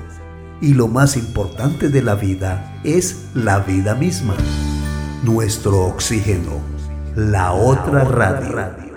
y 0.61 0.75
lo 0.75 0.89
más 0.89 1.17
importante 1.17 1.89
de 1.89 2.03
la 2.03 2.15
vida 2.15 2.81
es 2.85 3.31
la 3.35 3.61
vida 3.61 3.95
misma. 3.95 4.37
Nuestro 5.23 5.87
oxígeno, 5.87 6.61
la 7.14 7.52
otra 7.52 8.02
radio. 8.02 8.93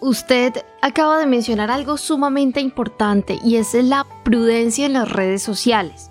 Usted 0.00 0.52
acaba 0.82 1.18
de 1.18 1.26
mencionar 1.26 1.70
algo 1.70 1.96
sumamente 1.96 2.60
importante 2.60 3.38
y 3.44 3.54
es 3.54 3.72
la 3.74 4.04
prudencia 4.24 4.86
en 4.86 4.94
las 4.94 5.08
redes 5.08 5.44
sociales. 5.44 6.10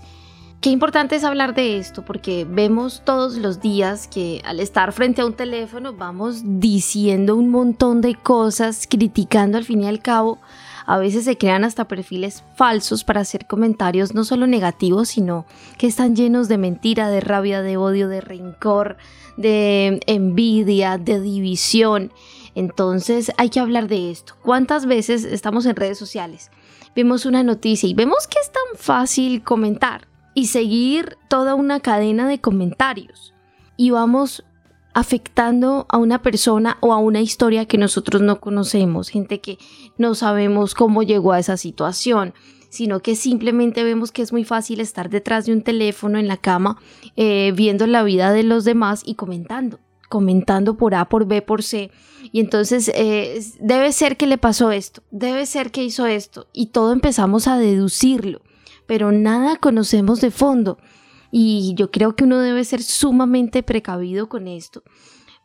Qué 0.61 0.69
importante 0.69 1.17
es 1.17 1.25
hablar 1.25 1.55
de 1.55 1.77
esto 1.77 2.05
porque 2.05 2.47
vemos 2.49 3.01
todos 3.03 3.35
los 3.35 3.59
días 3.59 4.07
que 4.07 4.41
al 4.45 4.61
estar 4.61 4.93
frente 4.93 5.23
a 5.23 5.25
un 5.25 5.33
teléfono 5.33 5.91
vamos 5.91 6.43
diciendo 6.45 7.35
un 7.35 7.49
montón 7.49 7.99
de 7.99 8.15
cosas, 8.15 8.87
criticando 8.89 9.57
al 9.57 9.65
fin 9.65 9.83
y 9.83 9.87
al 9.89 10.01
cabo. 10.01 10.39
A 10.89 10.97
veces 10.97 11.25
se 11.25 11.37
crean 11.37 11.63
hasta 11.65 11.87
perfiles 11.87 12.43
falsos 12.55 13.03
para 13.03 13.21
hacer 13.21 13.45
comentarios 13.45 14.15
no 14.15 14.23
solo 14.23 14.47
negativos, 14.47 15.09
sino 15.09 15.45
que 15.77 15.85
están 15.85 16.15
llenos 16.15 16.47
de 16.47 16.57
mentira, 16.57 17.11
de 17.11 17.21
rabia, 17.21 17.61
de 17.61 17.77
odio, 17.77 18.07
de 18.09 18.21
rencor, 18.21 18.97
de 19.37 19.99
envidia, 20.07 20.97
de 20.97 21.21
división. 21.21 22.11
Entonces 22.55 23.31
hay 23.37 23.49
que 23.49 23.59
hablar 23.59 23.87
de 23.87 24.09
esto. 24.09 24.33
¿Cuántas 24.41 24.87
veces 24.87 25.25
estamos 25.25 25.67
en 25.67 25.75
redes 25.75 25.99
sociales? 25.99 26.49
Vemos 26.95 27.27
una 27.27 27.43
noticia 27.43 27.87
y 27.87 27.93
vemos 27.93 28.25
que 28.25 28.39
es 28.39 28.51
tan 28.51 28.75
fácil 28.75 29.43
comentar 29.43 30.07
y 30.33 30.47
seguir 30.47 31.17
toda 31.27 31.53
una 31.53 31.81
cadena 31.81 32.27
de 32.27 32.41
comentarios. 32.41 33.35
Y 33.77 33.91
vamos 33.91 34.43
afectando 34.99 35.85
a 35.89 35.97
una 35.97 36.21
persona 36.21 36.77
o 36.81 36.93
a 36.93 36.97
una 36.97 37.21
historia 37.21 37.65
que 37.65 37.77
nosotros 37.77 38.21
no 38.21 38.39
conocemos, 38.39 39.09
gente 39.09 39.41
que 39.41 39.57
no 39.97 40.15
sabemos 40.15 40.73
cómo 40.73 41.03
llegó 41.03 41.33
a 41.33 41.39
esa 41.39 41.57
situación, 41.57 42.33
sino 42.69 42.99
que 42.99 43.15
simplemente 43.15 43.83
vemos 43.83 44.11
que 44.11 44.21
es 44.21 44.31
muy 44.31 44.43
fácil 44.43 44.79
estar 44.79 45.09
detrás 45.09 45.45
de 45.45 45.53
un 45.53 45.61
teléfono 45.61 46.19
en 46.19 46.27
la 46.27 46.37
cama 46.37 46.77
eh, 47.15 47.51
viendo 47.55 47.87
la 47.87 48.03
vida 48.03 48.31
de 48.31 48.43
los 48.43 48.63
demás 48.63 49.01
y 49.05 49.15
comentando, 49.15 49.79
comentando 50.07 50.77
por 50.77 50.93
A, 50.95 51.09
por 51.09 51.25
B, 51.25 51.41
por 51.41 51.63
C. 51.63 51.91
Y 52.31 52.39
entonces 52.39 52.91
eh, 52.93 53.41
debe 53.59 53.91
ser 53.91 54.17
que 54.17 54.27
le 54.27 54.37
pasó 54.37 54.71
esto, 54.71 55.01
debe 55.09 55.45
ser 55.45 55.71
que 55.71 55.83
hizo 55.83 56.05
esto, 56.05 56.47
y 56.53 56.67
todo 56.67 56.93
empezamos 56.93 57.47
a 57.47 57.57
deducirlo 57.57 58.41
pero 58.89 59.11
nada 59.11 59.57
conocemos 59.57 60.19
de 60.19 60.31
fondo. 60.31 60.79
Y 61.31 61.73
yo 61.75 61.91
creo 61.91 62.15
que 62.15 62.23
uno 62.23 62.39
debe 62.39 62.63
ser 62.63 62.81
sumamente 62.81 63.63
precavido 63.63 64.29
con 64.29 64.47
esto, 64.47 64.83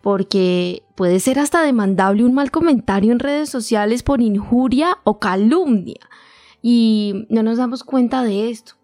porque 0.02 0.82
puede 0.96 1.20
ser 1.20 1.38
hasta 1.38 1.62
demandable 1.62 2.24
un 2.24 2.34
mal 2.34 2.50
comentario 2.50 3.12
en 3.12 3.18
redes 3.18 3.48
sociales 3.50 4.02
por 4.02 4.20
injuria 4.20 4.98
o 5.04 5.18
calumnia. 5.18 6.00
Y 6.62 7.26
no 7.28 7.42
nos 7.42 7.58
damos 7.58 7.84
cuenta 7.84 8.22
de 8.22 8.50
esto. 8.50 8.74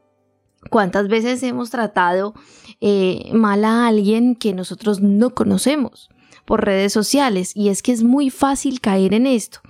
¿Cuántas 0.69 1.09
veces 1.09 1.42
hemos 1.42 1.71
tratado 1.71 2.35
eh, 2.83 3.30
mal 3.33 3.64
a 3.64 3.87
alguien 3.87 4.35
que 4.35 4.52
nosotros 4.52 5.00
no 5.00 5.35
conocemos 5.35 6.11
por 6.45 6.64
redes 6.64 6.92
sociales? 6.92 7.52
Y 7.54 7.71
es 7.71 7.83
que 7.83 7.92
es 7.92 8.02
muy 8.02 8.28
fácil 8.28 8.83
caer 8.83 9.14
en 9.14 9.26
esto. 9.26 9.61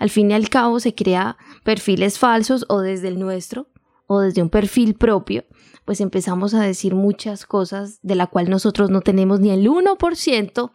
Al 0.00 0.10
fin 0.10 0.30
y 0.30 0.34
al 0.34 0.48
cabo 0.48 0.80
se 0.80 0.94
crea 0.94 1.36
perfiles 1.62 2.18
falsos 2.18 2.64
o 2.68 2.80
desde 2.80 3.08
el 3.08 3.20
nuestro 3.20 3.68
o 4.06 4.18
desde 4.18 4.42
un 4.42 4.48
perfil 4.48 4.94
propio, 4.94 5.44
pues 5.90 6.00
empezamos 6.00 6.54
a 6.54 6.62
decir 6.62 6.94
muchas 6.94 7.46
cosas 7.46 7.98
de 8.02 8.14
la 8.14 8.28
cual 8.28 8.48
nosotros 8.48 8.90
no 8.90 9.00
tenemos 9.00 9.40
ni 9.40 9.50
el 9.50 9.66
1% 9.66 10.70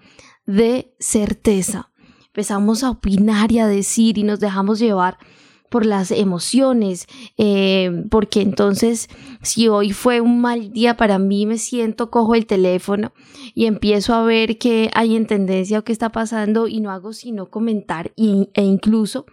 de 0.46 0.94
certeza. 1.00 1.90
Empezamos 2.26 2.84
a 2.84 2.90
opinar 2.90 3.50
y 3.54 3.60
a 3.60 3.68
decir 3.68 4.18
y 4.18 4.24
nos 4.24 4.42
dejamos 4.42 4.78
llevar 4.78 5.18
por 5.70 5.86
las 5.86 6.12
emociones, 6.12 7.08
eh, 7.38 8.04
porque 8.12 8.42
entonces 8.42 9.08
si 9.42 9.70
hoy 9.70 9.94
fue 9.94 10.20
un 10.20 10.42
mal 10.42 10.74
día 10.74 10.98
para 10.98 11.18
mí, 11.18 11.46
me 11.46 11.60
siento, 11.60 12.12
cojo 12.12 12.36
el 12.36 12.46
teléfono 12.46 13.14
y 13.54 13.68
empiezo 13.68 14.16
a 14.16 14.24
ver 14.24 14.58
que 14.58 14.92
hay 14.96 15.16
en 15.16 15.28
tendencia 15.28 15.80
o 15.80 15.86
qué 15.86 15.94
está 15.94 16.10
pasando 16.12 16.68
y 16.68 16.82
no 16.82 16.92
hago 16.92 17.14
sino 17.14 17.50
comentar 17.50 18.12
e 18.18 18.62
incluso 18.62 19.26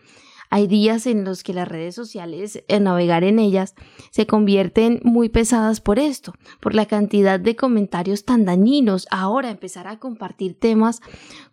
hay 0.52 0.66
días 0.66 1.06
en 1.06 1.25
los 1.25 1.42
que 1.42 1.54
las 1.54 1.66
redes 1.66 1.94
sociales, 1.94 2.62
en 2.68 2.85
navegar 2.85 3.25
en 3.25 3.38
ellas, 3.38 3.75
se 4.11 4.26
convierten 4.26 5.00
muy 5.02 5.30
pesadas 5.30 5.80
por 5.80 5.99
esto, 5.99 6.35
por 6.61 6.75
la 6.75 6.85
cantidad 6.85 7.40
de 7.40 7.57
comentarios 7.57 8.26
tan 8.26 8.44
dañinos. 8.44 9.07
Ahora 9.11 9.48
empezar 9.48 9.88
a 9.88 9.98
compartir 9.98 10.61
temas 10.61 11.00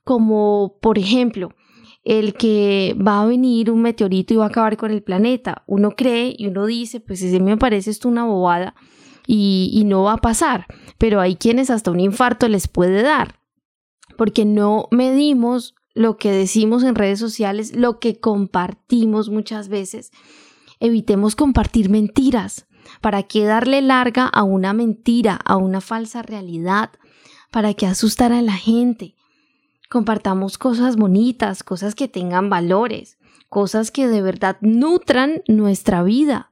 como, 0.04 0.76
por 0.82 0.98
ejemplo, 0.98 1.54
el 2.04 2.34
que 2.34 2.94
va 3.00 3.22
a 3.22 3.26
venir 3.26 3.72
un 3.72 3.84
meteorito 3.84 4.34
y 4.34 4.38
va 4.38 4.44
a 4.44 4.50
acabar 4.50 4.76
con 4.76 4.92
el 4.92 5.02
planeta. 5.02 5.64
Uno 5.66 5.92
cree 5.92 6.36
y 6.38 6.48
uno 6.48 6.66
dice, 6.66 7.00
pues 7.00 7.22
ese 7.22 7.40
me 7.40 7.56
parece 7.56 7.92
esto 7.92 8.10
una 8.10 8.26
bobada 8.26 8.76
y, 9.26 9.72
y 9.72 9.86
no 9.86 10.04
va 10.04 10.16
a 10.16 10.18
pasar. 10.18 10.66
Pero 10.98 11.22
hay 11.22 11.38
quienes 11.38 11.70
hasta 11.70 11.90
un 11.90 12.02
infarto 12.02 12.50
les 12.50 12.68
puede 12.68 13.02
dar 13.02 13.40
porque 14.18 14.44
no 14.44 14.90
medimos 14.92 15.76
lo 16.00 16.16
que 16.16 16.32
decimos 16.32 16.84
en 16.84 16.96
redes 16.96 17.20
sociales, 17.20 17.76
lo 17.76 18.00
que 18.00 18.22
compartimos 18.22 19.28
muchas 19.30 19.68
veces. 19.68 20.12
Evitemos 20.80 21.36
compartir 21.36 21.90
mentiras. 21.90 22.68
¿Para 23.02 23.24
qué 23.24 23.44
darle 23.44 23.82
larga 23.82 24.26
a 24.26 24.44
una 24.44 24.72
mentira, 24.72 25.38
a 25.44 25.58
una 25.58 25.82
falsa 25.82 26.22
realidad? 26.22 26.92
¿Para 27.52 27.74
qué 27.74 27.86
asustar 27.86 28.32
a 28.32 28.42
la 28.42 28.54
gente? 28.54 29.16
Compartamos 29.90 30.58
cosas 30.58 30.96
bonitas, 30.96 31.64
cosas 31.64 31.96
que 31.96 32.08
tengan 32.08 32.50
valores, 32.50 33.18
cosas 33.50 33.92
que 33.92 34.08
de 34.08 34.22
verdad 34.22 34.56
nutran 34.62 35.44
nuestra 35.50 36.02
vida, 36.02 36.50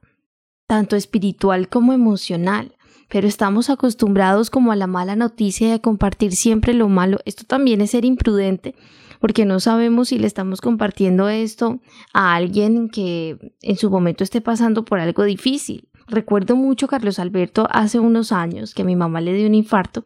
tanto 0.66 0.94
espiritual 0.94 1.70
como 1.70 1.94
emocional. 1.94 2.76
Pero 3.08 3.26
estamos 3.26 3.70
acostumbrados 3.70 4.50
como 4.50 4.72
a 4.72 4.76
la 4.76 4.86
mala 4.86 5.16
noticia 5.16 5.68
y 5.68 5.72
a 5.72 5.78
compartir 5.78 6.36
siempre 6.36 6.74
lo 6.74 6.90
malo. 6.90 7.20
Esto 7.24 7.44
también 7.44 7.80
es 7.80 7.92
ser 7.92 8.04
imprudente 8.04 8.74
porque 9.20 9.44
no 9.44 9.60
sabemos 9.60 10.08
si 10.08 10.18
le 10.18 10.26
estamos 10.26 10.60
compartiendo 10.60 11.28
esto 11.28 11.80
a 12.12 12.34
alguien 12.34 12.88
que 12.88 13.52
en 13.62 13.76
su 13.76 13.90
momento 13.90 14.24
esté 14.24 14.40
pasando 14.40 14.84
por 14.84 15.00
algo 15.00 15.24
difícil. 15.24 15.88
Recuerdo 16.06 16.56
mucho, 16.56 16.88
Carlos 16.88 17.18
Alberto, 17.18 17.68
hace 17.70 17.98
unos 17.98 18.32
años 18.32 18.74
que 18.74 18.84
mi 18.84 18.96
mamá 18.96 19.20
le 19.20 19.34
dio 19.34 19.46
un 19.46 19.54
infarto 19.54 20.04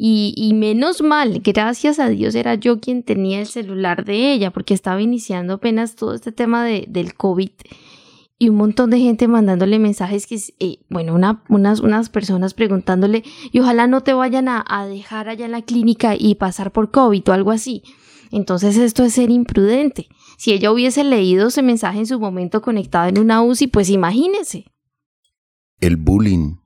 y, 0.00 0.52
menos 0.54 1.02
mal, 1.02 1.40
gracias 1.44 1.98
a 1.98 2.08
Dios 2.08 2.36
era 2.36 2.54
yo 2.54 2.78
quien 2.78 3.02
tenía 3.02 3.40
el 3.40 3.48
celular 3.48 4.04
de 4.04 4.32
ella 4.32 4.52
porque 4.52 4.72
estaba 4.72 5.02
iniciando 5.02 5.54
apenas 5.54 5.96
todo 5.96 6.14
este 6.14 6.30
tema 6.30 6.64
de, 6.64 6.84
del 6.88 7.14
COVID 7.14 7.50
y 8.38 8.48
un 8.48 8.54
montón 8.54 8.90
de 8.90 9.00
gente 9.00 9.26
mandándole 9.26 9.80
mensajes 9.80 10.28
que, 10.28 10.40
eh, 10.60 10.78
bueno, 10.88 11.18
unas, 11.48 11.80
unas 11.80 12.10
personas 12.10 12.54
preguntándole 12.54 13.24
y 13.50 13.58
ojalá 13.58 13.88
no 13.88 14.02
te 14.02 14.12
vayan 14.12 14.46
a, 14.48 14.64
a 14.68 14.86
dejar 14.86 15.28
allá 15.28 15.46
en 15.46 15.52
la 15.52 15.62
clínica 15.62 16.14
y 16.16 16.36
pasar 16.36 16.70
por 16.70 16.92
COVID 16.92 17.28
o 17.28 17.32
algo 17.32 17.50
así. 17.50 17.82
Entonces 18.30 18.76
esto 18.76 19.04
es 19.04 19.14
ser 19.14 19.30
imprudente. 19.30 20.08
Si 20.36 20.52
ella 20.52 20.70
hubiese 20.70 21.04
leído 21.04 21.48
ese 21.48 21.62
mensaje 21.62 22.00
en 22.00 22.06
su 22.06 22.20
momento 22.20 22.62
conectado 22.62 23.08
en 23.08 23.18
una 23.18 23.42
UCI, 23.42 23.68
pues 23.68 23.88
imagínese. 23.88 24.66
El 25.80 25.96
bullying 25.96 26.56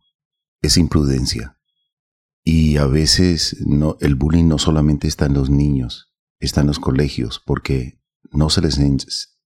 es 0.61 0.77
imprudencia. 0.77 1.59
Y 2.45 2.77
a 2.77 2.87
veces 2.87 3.57
el 4.01 4.15
bullying 4.17 4.47
no 4.47 4.59
solamente 4.59 5.07
está 5.07 5.27
en 5.27 5.35
los 5.35 5.49
niños, 5.49 6.13
está 6.41 6.63
en 6.63 6.67
los 6.67 6.81
colegios, 6.81 7.41
porque 7.45 8.01
no 8.33 8.51
se 8.51 8.61
les... 8.61 9.39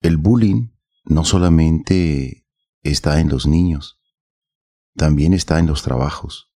El 0.00 0.16
bullying 0.18 0.68
no 1.04 1.24
solamente 1.24 2.46
está 2.82 3.18
en 3.18 3.28
los 3.28 3.48
niños, 3.48 4.00
también 4.94 5.34
está 5.34 5.58
en 5.58 5.66
los 5.66 5.82
trabajos, 5.82 6.52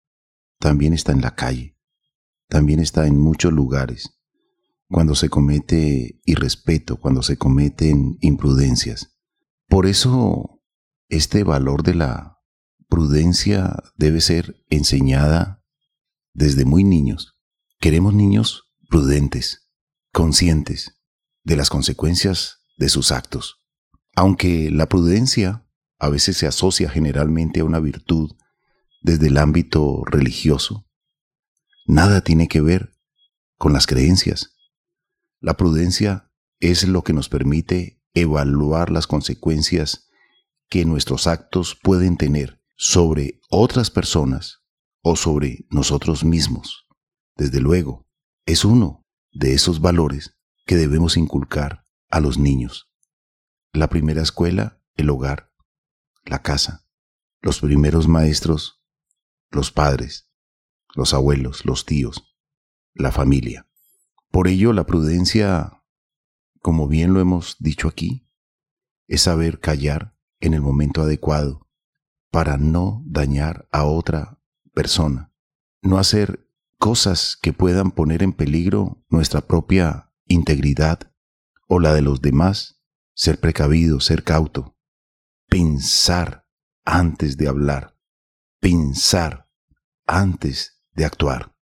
también 0.58 0.94
está 0.94 1.12
en 1.12 1.20
la 1.20 1.36
calle, 1.36 1.78
también 2.48 2.80
está 2.80 3.06
en 3.06 3.20
muchos 3.20 3.52
lugares 3.52 4.17
cuando 4.88 5.14
se 5.14 5.28
comete 5.28 6.20
irrespeto, 6.24 6.98
cuando 6.98 7.22
se 7.22 7.36
cometen 7.36 8.16
imprudencias. 8.20 9.18
Por 9.68 9.86
eso, 9.86 10.62
este 11.08 11.44
valor 11.44 11.82
de 11.82 11.94
la 11.94 12.38
prudencia 12.88 13.76
debe 13.96 14.20
ser 14.20 14.64
enseñada 14.70 15.62
desde 16.32 16.64
muy 16.64 16.84
niños. 16.84 17.36
Queremos 17.80 18.14
niños 18.14 18.72
prudentes, 18.88 19.68
conscientes 20.12 20.98
de 21.44 21.56
las 21.56 21.68
consecuencias 21.68 22.60
de 22.78 22.88
sus 22.88 23.12
actos. 23.12 23.58
Aunque 24.16 24.70
la 24.70 24.88
prudencia 24.88 25.66
a 25.98 26.08
veces 26.08 26.38
se 26.38 26.46
asocia 26.46 26.88
generalmente 26.88 27.60
a 27.60 27.64
una 27.64 27.80
virtud 27.80 28.36
desde 29.02 29.28
el 29.28 29.36
ámbito 29.36 30.02
religioso, 30.06 30.86
nada 31.86 32.22
tiene 32.22 32.48
que 32.48 32.60
ver 32.60 32.94
con 33.58 33.72
las 33.72 33.86
creencias. 33.86 34.57
La 35.40 35.56
prudencia 35.56 36.32
es 36.60 36.86
lo 36.86 37.04
que 37.04 37.12
nos 37.12 37.28
permite 37.28 38.02
evaluar 38.14 38.90
las 38.90 39.06
consecuencias 39.06 40.08
que 40.68 40.84
nuestros 40.84 41.26
actos 41.26 41.78
pueden 41.80 42.16
tener 42.16 42.60
sobre 42.76 43.40
otras 43.48 43.90
personas 43.90 44.62
o 45.02 45.14
sobre 45.16 45.66
nosotros 45.70 46.24
mismos. 46.24 46.86
Desde 47.36 47.60
luego, 47.60 48.08
es 48.46 48.64
uno 48.64 49.06
de 49.32 49.54
esos 49.54 49.80
valores 49.80 50.36
que 50.66 50.76
debemos 50.76 51.16
inculcar 51.16 51.84
a 52.10 52.20
los 52.20 52.38
niños. 52.38 52.90
La 53.72 53.88
primera 53.88 54.22
escuela, 54.22 54.82
el 54.96 55.08
hogar, 55.10 55.52
la 56.24 56.42
casa, 56.42 56.86
los 57.40 57.60
primeros 57.60 58.08
maestros, 58.08 58.82
los 59.50 59.70
padres, 59.70 60.30
los 60.94 61.14
abuelos, 61.14 61.64
los 61.64 61.84
tíos, 61.84 62.36
la 62.94 63.12
familia. 63.12 63.67
Por 64.30 64.48
ello, 64.48 64.72
la 64.72 64.84
prudencia 64.84 65.78
como 66.60 66.88
bien 66.88 67.14
lo 67.14 67.20
hemos 67.20 67.56
dicho 67.58 67.88
aquí, 67.88 68.28
es 69.06 69.22
saber 69.22 69.60
callar 69.60 70.16
en 70.40 70.54
el 70.54 70.60
momento 70.60 71.02
adecuado 71.02 71.66
para 72.30 72.56
no 72.56 73.02
dañar 73.06 73.68
a 73.72 73.84
otra 73.84 74.40
persona, 74.74 75.32
no 75.80 75.98
hacer 75.98 76.46
cosas 76.78 77.38
que 77.40 77.52
puedan 77.52 77.90
poner 77.90 78.22
en 78.22 78.32
peligro 78.32 79.04
nuestra 79.08 79.40
propia 79.40 80.12
integridad 80.26 81.12
o 81.68 81.80
la 81.80 81.94
de 81.94 82.02
los 82.02 82.20
demás, 82.20 82.82
ser 83.14 83.40
precavido, 83.40 84.00
ser 84.00 84.24
cauto, 84.24 84.76
pensar 85.48 86.46
antes 86.84 87.36
de 87.36 87.48
hablar, 87.48 87.98
pensar 88.60 89.50
antes 90.06 90.82
de 90.92 91.04
actuar. 91.04 91.56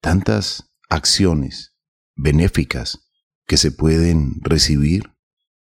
Tantas 0.00 0.70
acciones 0.88 1.77
benéficas 2.18 3.08
que 3.46 3.56
se 3.56 3.72
pueden 3.72 4.42
recibir 4.42 5.14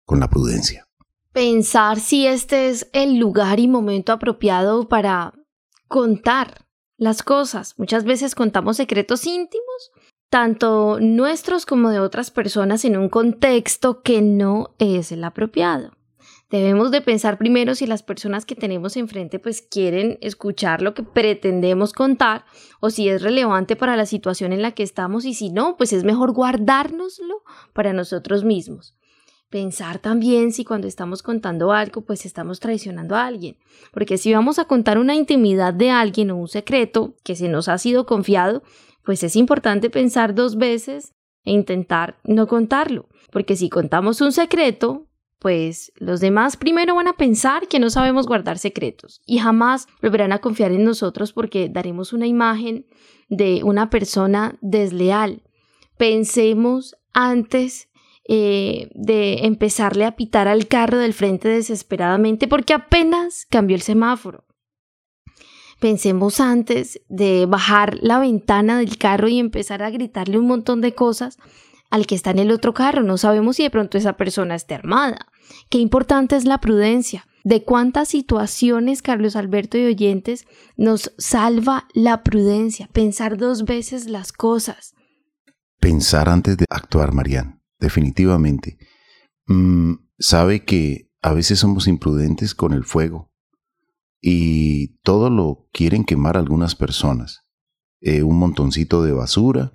con 0.03 0.19
la 0.19 0.29
prudencia 0.29 0.87
pensar 1.37 1.99
si 1.99 2.25
este 2.25 2.69
es 2.69 2.89
el 2.93 3.19
lugar 3.19 3.59
y 3.59 3.67
momento 3.67 4.11
apropiado 4.11 4.89
para 4.89 5.35
contar 5.87 6.65
las 6.97 7.21
cosas. 7.21 7.75
Muchas 7.77 8.05
veces 8.05 8.33
contamos 8.33 8.77
secretos 8.77 9.27
íntimos, 9.27 9.91
tanto 10.31 10.97
nuestros 10.99 11.67
como 11.67 11.91
de 11.91 11.99
otras 11.99 12.31
personas, 12.31 12.85
en 12.85 12.97
un 12.97 13.09
contexto 13.09 14.01
que 14.01 14.23
no 14.23 14.73
es 14.79 15.11
el 15.11 15.23
apropiado. 15.23 15.91
Debemos 16.49 16.91
de 16.91 17.01
pensar 17.01 17.37
primero 17.37 17.75
si 17.75 17.87
las 17.87 18.03
personas 18.03 18.45
que 18.45 18.55
tenemos 18.55 18.95
enfrente 18.95 19.37
pues 19.37 19.61
quieren 19.61 20.17
escuchar 20.21 20.81
lo 20.81 20.93
que 20.93 21.03
pretendemos 21.03 21.91
contar 21.91 22.45
o 22.79 22.89
si 22.89 23.09
es 23.09 23.21
relevante 23.21 23.75
para 23.75 23.97
la 23.97 24.05
situación 24.05 24.53
en 24.53 24.61
la 24.61 24.71
que 24.71 24.83
estamos 24.83 25.25
y 25.25 25.33
si 25.33 25.49
no, 25.49 25.75
pues 25.75 25.91
es 25.91 26.05
mejor 26.05 26.31
guardárnoslo 26.31 27.43
para 27.73 27.91
nosotros 27.91 28.45
mismos 28.45 28.97
pensar 29.49 29.99
también 29.99 30.51
si 30.51 30.65
cuando 30.65 30.87
estamos 30.87 31.23
contando 31.23 31.71
algo, 31.71 32.01
pues 32.01 32.25
estamos 32.25 32.59
traicionando 32.59 33.15
a 33.15 33.25
alguien. 33.25 33.57
Porque 33.91 34.17
si 34.17 34.33
vamos 34.33 34.59
a 34.59 34.65
contar 34.65 34.97
una 34.97 35.15
intimidad 35.15 35.73
de 35.73 35.89
alguien 35.89 36.31
o 36.31 36.37
un 36.37 36.47
secreto 36.47 37.15
que 37.23 37.35
se 37.35 37.47
nos 37.47 37.67
ha 37.67 37.77
sido 37.77 38.05
confiado, 38.05 38.63
pues 39.03 39.23
es 39.23 39.35
importante 39.35 39.89
pensar 39.89 40.35
dos 40.35 40.57
veces 40.57 41.13
e 41.43 41.51
intentar 41.51 42.19
no 42.23 42.47
contarlo. 42.47 43.07
Porque 43.31 43.55
si 43.55 43.69
contamos 43.69 44.21
un 44.21 44.31
secreto, 44.31 45.06
pues 45.39 45.91
los 45.95 46.19
demás 46.19 46.57
primero 46.57 46.95
van 46.95 47.07
a 47.07 47.13
pensar 47.13 47.67
que 47.67 47.79
no 47.79 47.89
sabemos 47.89 48.25
guardar 48.25 48.57
secretos 48.57 49.21
y 49.25 49.39
jamás 49.39 49.87
volverán 50.01 50.31
a 50.31 50.39
confiar 50.39 50.71
en 50.71 50.83
nosotros 50.83 51.33
porque 51.33 51.69
daremos 51.69 52.13
una 52.13 52.27
imagen 52.27 52.85
de 53.29 53.63
una 53.63 53.89
persona 53.89 54.57
desleal. 54.61 55.43
Pensemos 55.97 56.95
antes 57.13 57.89
eh, 58.29 58.89
de 58.93 59.45
empezarle 59.45 60.05
a 60.05 60.15
pitar 60.15 60.47
al 60.47 60.67
carro 60.67 60.97
del 60.97 61.13
frente 61.13 61.47
desesperadamente 61.47 62.47
porque 62.47 62.73
apenas 62.73 63.45
cambió 63.49 63.75
el 63.75 63.81
semáforo. 63.81 64.43
Pensemos 65.79 66.39
antes 66.39 67.01
de 67.07 67.45
bajar 67.45 67.99
la 68.01 68.19
ventana 68.19 68.79
del 68.79 68.97
carro 68.97 69.27
y 69.27 69.39
empezar 69.39 69.83
a 69.83 69.91
gritarle 69.91 70.39
un 70.39 70.47
montón 70.47 70.81
de 70.81 70.93
cosas 70.93 71.37
al 71.89 72.07
que 72.07 72.15
está 72.15 72.31
en 72.31 72.39
el 72.39 72.51
otro 72.51 72.73
carro. 72.73 73.03
No 73.03 73.17
sabemos 73.17 73.57
si 73.57 73.63
de 73.63 73.69
pronto 73.69 73.97
esa 73.97 74.13
persona 74.13 74.55
está 74.55 74.75
armada. 74.75 75.27
Qué 75.69 75.77
importante 75.77 76.35
es 76.35 76.45
la 76.45 76.59
prudencia. 76.59 77.25
De 77.43 77.63
cuántas 77.63 78.09
situaciones, 78.09 79.01
Carlos 79.01 79.37
Alberto 79.37 79.77
y 79.77 79.85
oyentes, 79.85 80.45
nos 80.75 81.13
salva 81.17 81.87
la 81.93 82.21
prudencia, 82.23 82.89
pensar 82.91 83.37
dos 83.37 83.63
veces 83.63 84.07
las 84.07 84.33
cosas. 84.33 84.95
Pensar 85.79 86.27
antes 86.27 86.57
de 86.57 86.65
actuar, 86.69 87.13
Marian 87.13 87.57
definitivamente. 87.79 88.77
Mm, 89.47 89.93
sabe 90.19 90.65
que 90.65 91.09
a 91.21 91.33
veces 91.33 91.59
somos 91.59 91.87
imprudentes 91.87 92.55
con 92.55 92.73
el 92.73 92.83
fuego 92.83 93.31
y 94.21 94.99
todo 95.01 95.29
lo 95.29 95.67
quieren 95.71 96.03
quemar 96.03 96.37
algunas 96.37 96.75
personas. 96.75 97.43
Eh, 98.01 98.23
un 98.23 98.37
montoncito 98.37 99.03
de 99.03 99.11
basura 99.11 99.71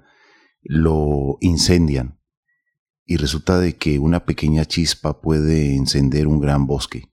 lo 0.63 1.39
incendian 1.41 2.21
y 3.05 3.17
resulta 3.17 3.59
de 3.59 3.77
que 3.77 3.99
una 3.99 4.25
pequeña 4.25 4.65
chispa 4.65 5.21
puede 5.21 5.75
encender 5.77 6.27
un 6.27 6.41
gran 6.41 6.67
bosque. 6.67 7.13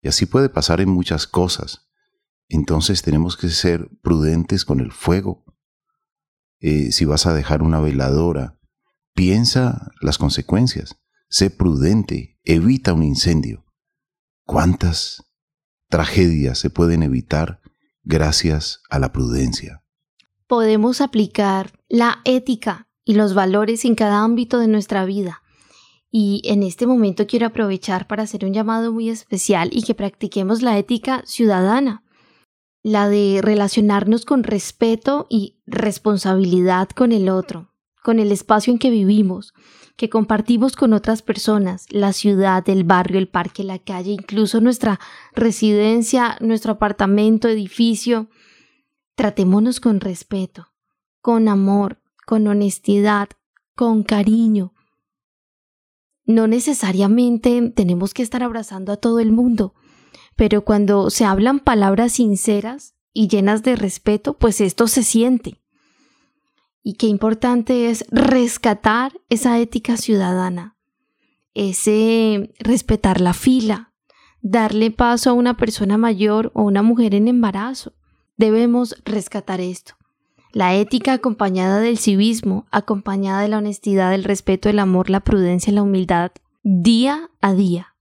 Y 0.00 0.08
así 0.08 0.26
puede 0.26 0.48
pasar 0.48 0.80
en 0.80 0.88
muchas 0.88 1.26
cosas. 1.26 1.88
Entonces 2.48 3.02
tenemos 3.02 3.36
que 3.36 3.48
ser 3.48 3.90
prudentes 4.02 4.64
con 4.64 4.80
el 4.80 4.92
fuego. 4.92 5.44
Eh, 6.60 6.92
si 6.92 7.04
vas 7.04 7.26
a 7.26 7.34
dejar 7.34 7.62
una 7.62 7.80
veladora, 7.80 8.58
Piensa 9.18 9.90
las 10.00 10.16
consecuencias, 10.16 10.94
sé 11.28 11.50
prudente, 11.50 12.38
evita 12.44 12.92
un 12.92 13.02
incendio. 13.02 13.66
¿Cuántas 14.44 15.24
tragedias 15.88 16.60
se 16.60 16.70
pueden 16.70 17.02
evitar 17.02 17.60
gracias 18.04 18.80
a 18.88 19.00
la 19.00 19.10
prudencia? 19.10 19.82
Podemos 20.48 21.00
aplicar 21.02 21.72
la 21.88 22.20
ética 22.24 22.88
y 23.04 23.14
los 23.14 23.34
valores 23.34 23.84
en 23.84 23.94
cada 23.94 24.24
ámbito 24.24 24.58
de 24.58 24.66
nuestra 24.66 25.04
vida. 25.04 25.42
Y 26.10 26.40
en 26.44 26.62
este 26.62 26.86
momento 26.86 27.26
quiero 27.26 27.46
aprovechar 27.46 28.06
para 28.06 28.22
hacer 28.22 28.46
un 28.46 28.54
llamado 28.54 28.90
muy 28.90 29.10
especial 29.10 29.68
y 29.72 29.82
que 29.82 29.94
practiquemos 29.94 30.62
la 30.62 30.78
ética 30.78 31.22
ciudadana, 31.26 32.02
la 32.82 33.10
de 33.10 33.40
relacionarnos 33.42 34.24
con 34.24 34.42
respeto 34.42 35.26
y 35.28 35.58
responsabilidad 35.66 36.88
con 36.88 37.12
el 37.12 37.28
otro, 37.28 37.74
con 38.02 38.18
el 38.18 38.32
espacio 38.32 38.72
en 38.72 38.78
que 38.78 38.88
vivimos, 38.88 39.52
que 39.96 40.08
compartimos 40.08 40.76
con 40.76 40.94
otras 40.94 41.20
personas, 41.20 41.84
la 41.90 42.14
ciudad, 42.14 42.66
el 42.70 42.84
barrio, 42.84 43.18
el 43.18 43.28
parque, 43.28 43.64
la 43.64 43.80
calle, 43.80 44.12
incluso 44.12 44.62
nuestra 44.62 44.98
residencia, 45.34 46.38
nuestro 46.40 46.72
apartamento, 46.72 47.48
edificio. 47.48 48.28
Tratémonos 49.18 49.80
con 49.80 49.98
respeto, 49.98 50.68
con 51.20 51.48
amor, 51.48 52.00
con 52.24 52.46
honestidad, 52.46 53.28
con 53.74 54.04
cariño. 54.04 54.74
No 56.24 56.46
necesariamente 56.46 57.72
tenemos 57.74 58.14
que 58.14 58.22
estar 58.22 58.44
abrazando 58.44 58.92
a 58.92 58.96
todo 58.96 59.18
el 59.18 59.32
mundo, 59.32 59.74
pero 60.36 60.64
cuando 60.64 61.10
se 61.10 61.24
hablan 61.24 61.58
palabras 61.58 62.12
sinceras 62.12 62.94
y 63.12 63.26
llenas 63.26 63.64
de 63.64 63.74
respeto, 63.74 64.38
pues 64.38 64.60
esto 64.60 64.86
se 64.86 65.02
siente 65.02 65.60
y 66.84 66.94
qué 66.94 67.08
importante 67.08 67.90
es 67.90 68.04
rescatar 68.12 69.20
esa 69.30 69.58
ética 69.58 69.96
ciudadana, 69.96 70.76
ese 71.54 72.54
respetar 72.60 73.20
la 73.20 73.34
fila, 73.34 73.92
darle 74.42 74.92
paso 74.92 75.30
a 75.30 75.32
una 75.32 75.56
persona 75.56 75.98
mayor 75.98 76.52
o 76.54 76.62
una 76.62 76.82
mujer 76.82 77.16
en 77.16 77.26
embarazo. 77.26 77.97
Debemos 78.38 78.94
rescatar 79.04 79.60
esto. 79.60 79.94
La 80.52 80.74
ética 80.76 81.12
acompañada 81.12 81.80
del 81.80 81.98
civismo, 81.98 82.66
acompañada 82.70 83.42
de 83.42 83.48
la 83.48 83.58
honestidad, 83.58 84.14
el 84.14 84.22
respeto, 84.22 84.68
el 84.68 84.78
amor, 84.78 85.10
la 85.10 85.20
prudencia, 85.20 85.72
la 85.72 85.82
humildad, 85.82 86.30
día 86.62 87.30
a 87.40 87.52
día. 87.52 87.96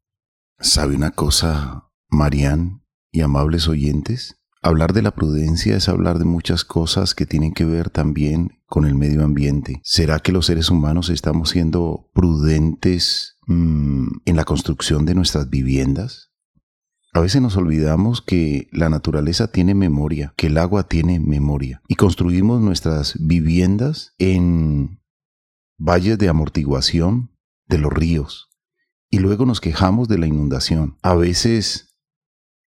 ¿Sabe 0.59 0.95
una 0.95 1.11
cosa, 1.11 1.89
Marian 2.07 2.83
y 3.11 3.21
amables 3.21 3.67
oyentes? 3.67 4.39
Hablar 4.61 4.93
de 4.93 5.01
la 5.01 5.11
prudencia 5.11 5.75
es 5.75 5.89
hablar 5.89 6.19
de 6.19 6.25
muchas 6.25 6.63
cosas 6.63 7.15
que 7.15 7.25
tienen 7.25 7.53
que 7.53 7.65
ver 7.65 7.89
también 7.89 8.59
con 8.67 8.85
el 8.85 8.93
medio 8.93 9.23
ambiente. 9.23 9.81
¿Será 9.83 10.19
que 10.19 10.31
los 10.31 10.45
seres 10.45 10.69
humanos 10.69 11.09
estamos 11.09 11.49
siendo 11.49 12.09
prudentes 12.13 13.37
mm, 13.47 14.07
en 14.25 14.35
la 14.35 14.45
construcción 14.45 15.05
de 15.05 15.15
nuestras 15.15 15.49
viviendas? 15.49 16.26
A 17.17 17.19
veces 17.19 17.41
nos 17.41 17.57
olvidamos 17.57 18.21
que 18.21 18.67
la 18.71 18.89
naturaleza 18.89 19.51
tiene 19.51 19.73
memoria, 19.73 20.35
que 20.37 20.47
el 20.47 20.57
agua 20.59 20.87
tiene 20.87 21.19
memoria, 21.19 21.81
y 21.87 21.95
construimos 21.95 22.61
nuestras 22.61 23.15
viviendas 23.19 24.13
en 24.19 25.01
valles 25.79 26.19
de 26.19 26.29
amortiguación 26.29 27.31
de 27.65 27.79
los 27.79 27.91
ríos, 27.91 28.49
y 29.09 29.17
luego 29.17 29.47
nos 29.47 29.61
quejamos 29.61 30.07
de 30.07 30.19
la 30.19 30.27
inundación. 30.27 30.99
A 31.01 31.15
veces 31.15 31.97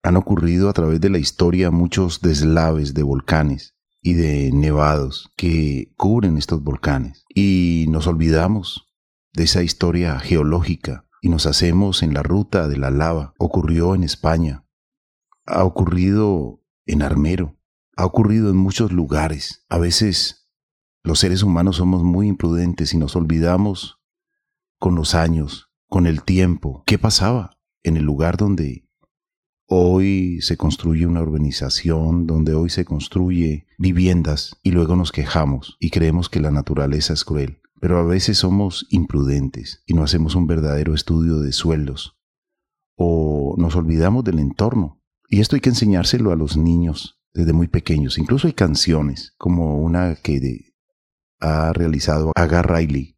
han 0.02 0.18
ocurrido 0.18 0.68
a 0.68 0.74
través 0.74 1.00
de 1.00 1.12
la 1.12 1.20
historia 1.20 1.70
muchos 1.70 2.20
deslaves 2.20 2.96
de 2.96 3.04
volcanes 3.04 3.76
y 4.02 4.14
de 4.14 4.52
nevados 4.52 5.30
que 5.38 5.94
cubren 5.96 6.40
estos 6.40 6.64
volcanes. 6.64 7.24
Y 7.36 7.86
nos 7.90 8.08
olvidamos 8.08 8.88
de 9.32 9.44
esa 9.44 9.62
historia 9.62 10.20
geológica 10.20 11.06
y 11.22 11.30
nos 11.30 11.46
hacemos 11.46 12.04
en 12.04 12.14
la 12.14 12.24
ruta 12.24 12.68
de 12.68 12.78
la 12.78 12.92
lava. 12.92 13.34
Ocurrió 13.38 13.96
en 13.96 14.04
España, 14.04 14.66
ha 15.46 15.64
ocurrido 15.64 16.64
en 16.86 17.02
Armero, 17.02 17.58
ha 17.96 18.06
ocurrido 18.06 18.50
en 18.50 18.58
muchos 18.58 18.92
lugares. 18.92 19.66
A 19.70 19.78
veces 19.78 20.50
los 21.04 21.20
seres 21.20 21.44
humanos 21.44 21.78
somos 21.78 22.04
muy 22.04 22.28
imprudentes 22.28 22.94
y 22.94 22.98
nos 22.98 23.16
olvidamos 23.16 24.00
con 24.78 24.96
los 24.96 25.16
años, 25.16 25.72
con 25.88 26.08
el 26.08 26.24
tiempo, 26.24 26.84
qué 26.86 26.98
pasaba 26.98 27.60
en 27.84 27.98
el 27.98 28.04
lugar 28.04 28.38
donde 28.38 28.90
Hoy 29.72 30.42
se 30.42 30.58
construye 30.58 31.06
una 31.06 31.22
urbanización 31.22 32.26
donde 32.26 32.56
hoy 32.56 32.72
se 32.72 32.86
construye 32.86 33.68
viviendas 33.78 34.56
y 34.64 34.72
luego 34.72 34.96
nos 34.96 35.12
quejamos 35.12 35.78
y 35.80 35.92
creemos 35.92 36.28
que 36.28 36.40
la 36.40 36.50
naturaleza 36.50 37.14
es 37.14 37.24
cruel. 37.24 37.59
Pero 37.80 37.98
a 37.98 38.04
veces 38.04 38.38
somos 38.38 38.88
imprudentes 38.90 39.84
y 39.86 39.94
no 39.94 40.04
hacemos 40.04 40.36
un 40.36 40.48
verdadero 40.48 40.94
estudio 40.94 41.40
de 41.40 41.52
suelos 41.52 42.18
o 42.96 43.56
nos 43.58 43.76
olvidamos 43.76 44.24
del 44.24 44.40
entorno. 44.40 45.02
Y 45.30 45.40
esto 45.40 45.56
hay 45.56 45.62
que 45.62 45.70
enseñárselo 45.70 46.32
a 46.32 46.36
los 46.36 46.58
niños 46.58 47.22
desde 47.34 47.54
muy 47.54 47.68
pequeños. 47.68 48.18
Incluso 48.18 48.48
hay 48.48 48.54
canciones 48.54 49.34
como 49.38 49.80
una 49.80 50.16
que 50.16 50.74
ha 51.40 51.72
realizado 51.74 52.32
Aga 52.36 52.62
Riley 52.62 53.16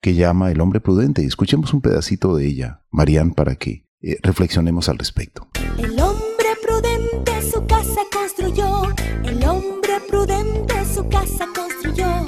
que 0.00 0.14
llama 0.14 0.50
El 0.50 0.60
hombre 0.60 0.80
prudente. 0.80 1.24
Escuchemos 1.24 1.74
un 1.74 1.82
pedacito 1.82 2.34
de 2.34 2.46
ella, 2.46 2.82
Marianne, 2.90 3.34
para 3.34 3.56
que 3.56 3.86
eh, 4.00 4.16
reflexionemos 4.22 4.88
al 4.88 4.98
respecto. 4.98 5.48
El 5.76 6.00
hombre 6.00 6.48
prudente 6.62 7.42
su 7.42 7.66
casa 7.66 8.00
construyó, 8.10 8.82
el 9.24 9.44
hombre 9.44 10.00
prudente 10.08 10.74
su 10.86 11.06
casa 11.08 11.46
construyó, 11.54 12.24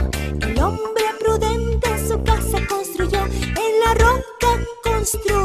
nuestro 5.14 5.41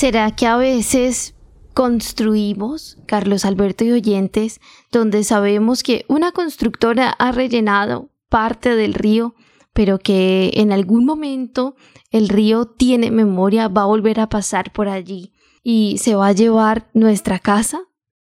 ¿Será 0.00 0.30
que 0.34 0.46
a 0.46 0.56
veces 0.56 1.34
construimos, 1.74 2.96
Carlos 3.04 3.44
Alberto 3.44 3.84
y 3.84 3.92
oyentes, 3.92 4.58
donde 4.90 5.24
sabemos 5.24 5.82
que 5.82 6.06
una 6.08 6.32
constructora 6.32 7.10
ha 7.10 7.32
rellenado 7.32 8.08
parte 8.30 8.74
del 8.76 8.94
río, 8.94 9.34
pero 9.74 9.98
que 9.98 10.52
en 10.54 10.72
algún 10.72 11.04
momento 11.04 11.76
el 12.10 12.30
río 12.30 12.64
tiene 12.64 13.10
memoria, 13.10 13.68
va 13.68 13.82
a 13.82 13.92
volver 13.92 14.20
a 14.20 14.30
pasar 14.30 14.72
por 14.72 14.88
allí 14.88 15.34
y 15.62 15.98
se 15.98 16.14
va 16.14 16.28
a 16.28 16.32
llevar 16.32 16.88
nuestra 16.94 17.38
casa? 17.38 17.82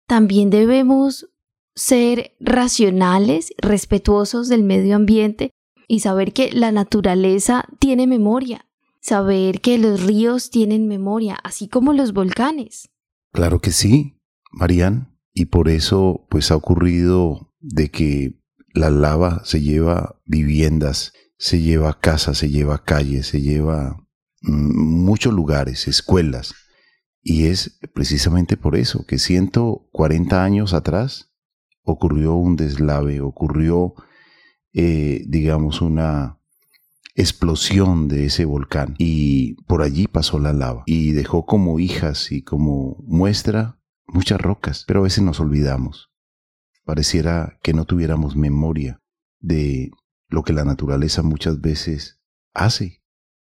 También 0.07 0.51
debemos 0.51 1.31
ser 1.75 2.37
racionales, 2.39 3.53
respetuosos 3.59 4.49
del 4.49 4.63
medio 4.63 4.95
ambiente 4.95 5.51
y 5.89 5.99
saber 5.99 6.33
que 6.33 6.53
la 6.53 6.71
naturaleza 6.71 7.65
tiene 7.81 8.07
memoria, 8.07 8.67
saber 9.07 9.61
que 9.61 9.79
los 9.79 10.03
ríos 10.03 10.51
tienen 10.51 10.89
memoria, 10.89 11.39
así 11.45 11.69
como 11.69 11.93
los 11.93 12.13
volcanes. 12.13 12.91
Claro 13.33 13.61
que 13.61 13.71
sí, 13.71 14.21
Marianne, 14.51 15.07
y 15.33 15.47
por 15.47 15.69
eso 15.69 16.27
pues 16.29 16.51
ha 16.51 16.57
ocurrido 16.57 17.55
de 17.61 17.91
que 17.91 18.41
la 18.75 18.91
lava 18.91 19.43
se 19.45 19.61
lleva 19.61 20.21
viviendas, 20.25 21.13
se 21.39 21.61
lleva 21.61 22.01
casas, 22.01 22.39
se 22.39 22.49
lleva 22.49 22.83
calles, 22.83 23.29
se 23.29 23.41
lleva 23.41 23.97
mm, 24.43 25.05
muchos 25.05 25.33
lugares, 25.33 25.87
escuelas. 25.87 26.55
Y 27.23 27.47
es 27.47 27.79
precisamente 27.95 28.57
por 28.57 28.77
eso 28.77 29.07
que 29.07 29.19
140 29.19 30.43
años 30.43 30.75
atrás 30.75 31.33
ocurrió 31.83 32.35
un 32.35 32.57
deslave, 32.57 33.21
ocurrió, 33.21 33.95
eh, 34.73 35.23
digamos, 35.29 35.81
una 35.81 36.36
explosión 37.17 38.09
de 38.09 38.27
ese 38.27 38.45
volcán 38.45 38.95
y 38.99 39.55
por 39.65 39.83
allí 39.83 40.07
pasó 40.07 40.39
la 40.39 40.53
lava 40.53 40.83
y 40.87 41.13
dejó 41.13 41.47
como 41.47 41.81
hijas 41.81 42.31
y 42.31 42.43
como 42.43 43.03
muestra 43.07 43.81
muchas 44.07 44.41
rocas, 44.41 44.85
pero 44.87 45.01
a 45.01 45.05
veces 45.05 45.25
nos 45.25 45.41
olvidamos. 45.41 46.13
Pareciera 46.85 47.59
que 47.63 47.73
no 47.73 47.87
tuviéramos 47.87 48.37
memoria 48.37 49.01
de 49.41 49.91
lo 50.29 50.45
que 50.45 50.53
la 50.53 50.65
naturaleza 50.65 51.23
muchas 51.23 51.61
veces 51.61 52.21
hace 52.53 53.03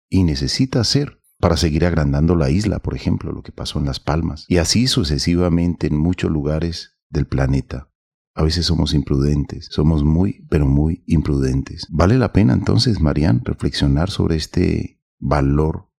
y 0.08 0.22
necesita 0.24 0.80
hacer 0.80 1.20
para 1.40 1.56
seguir 1.56 1.84
agrandando 1.84 2.36
la 2.36 2.50
isla, 2.50 2.78
por 2.78 2.94
ejemplo, 2.94 3.32
lo 3.32 3.42
que 3.42 3.50
pasó 3.50 3.78
en 3.80 3.86
Las 3.86 3.98
Palmas, 3.98 4.44
y 4.48 4.58
así 4.58 4.86
sucesivamente 4.86 5.88
en 5.88 5.96
muchos 5.96 6.30
lugares 6.30 6.98
del 7.08 7.26
planeta. 7.26 7.91
A 8.34 8.42
veces 8.42 8.66
somos 8.66 8.94
imprudentes, 8.94 9.68
somos 9.70 10.04
muy, 10.04 10.46
pero 10.48 10.66
muy 10.66 11.02
imprudentes. 11.06 11.86
Vale 11.90 12.16
la 12.16 12.32
pena 12.32 12.54
entonces, 12.54 13.00
Marian, 13.00 13.44
reflexionar 13.44 14.10
sobre 14.10 14.36
este 14.36 15.00
valor, 15.18 15.90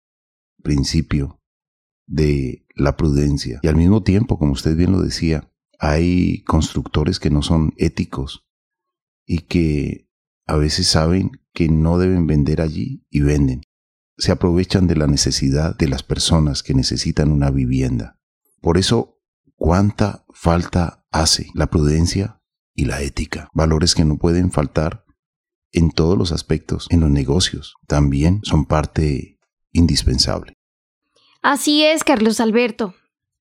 principio 0.63 1.41
de 2.07 2.65
la 2.75 2.97
prudencia. 2.97 3.59
Y 3.61 3.67
al 3.67 3.75
mismo 3.75 4.01
tiempo, 4.01 4.39
como 4.39 4.53
usted 4.53 4.75
bien 4.75 4.91
lo 4.91 5.01
decía, 5.01 5.51
hay 5.79 6.43
constructores 6.43 7.19
que 7.19 7.29
no 7.29 7.41
son 7.41 7.73
éticos 7.77 8.47
y 9.25 9.39
que 9.39 10.09
a 10.47 10.55
veces 10.55 10.87
saben 10.87 11.31
que 11.53 11.69
no 11.69 11.97
deben 11.97 12.25
vender 12.25 12.61
allí 12.61 13.05
y 13.09 13.21
venden. 13.21 13.61
Se 14.17 14.31
aprovechan 14.31 14.87
de 14.87 14.95
la 14.95 15.07
necesidad 15.07 15.77
de 15.77 15.87
las 15.87 16.03
personas 16.03 16.63
que 16.63 16.73
necesitan 16.73 17.31
una 17.31 17.51
vivienda. 17.51 18.19
Por 18.61 18.77
eso, 18.77 19.21
¿cuánta 19.55 20.25
falta 20.33 21.02
hace 21.13 21.47
la 21.53 21.67
prudencia 21.67 22.41
y 22.75 22.85
la 22.85 23.01
ética? 23.01 23.47
Valores 23.53 23.95
que 23.95 24.03
no 24.03 24.17
pueden 24.17 24.51
faltar 24.51 25.05
en 25.71 25.91
todos 25.91 26.17
los 26.17 26.31
aspectos, 26.31 26.87
en 26.89 26.99
los 26.99 27.09
negocios. 27.09 27.75
También 27.87 28.41
son 28.43 28.65
parte 28.65 29.39
indispensable. 29.71 30.53
Así 31.41 31.83
es, 31.83 32.03
Carlos 32.03 32.39
Alberto. 32.39 32.93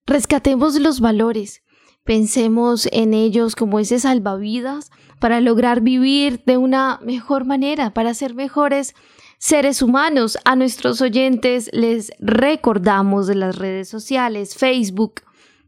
Rescatemos 0.07 0.79
los 0.81 1.01
valores. 1.01 1.63
Pensemos 2.05 2.89
en 2.91 3.15
ellos 3.15 3.55
como 3.55 3.79
ese 3.79 4.01
salvavidas 4.01 4.91
para 5.21 5.41
lograr 5.41 5.83
vivir 5.83 6.43
de 6.45 6.57
una 6.57 6.99
mejor 7.05 7.45
manera, 7.45 7.95
para 7.95 8.13
ser 8.13 8.35
mejores 8.35 8.95
seres 9.39 9.83
humanos. 9.83 10.37
A 10.45 10.57
nuestros 10.57 11.01
oyentes 11.01 11.71
les 11.73 12.11
recordamos 12.19 13.29
de 13.29 13.37
las 13.37 13.57
redes 13.57 13.89
sociales, 13.89 14.57
Facebook, 14.57 15.23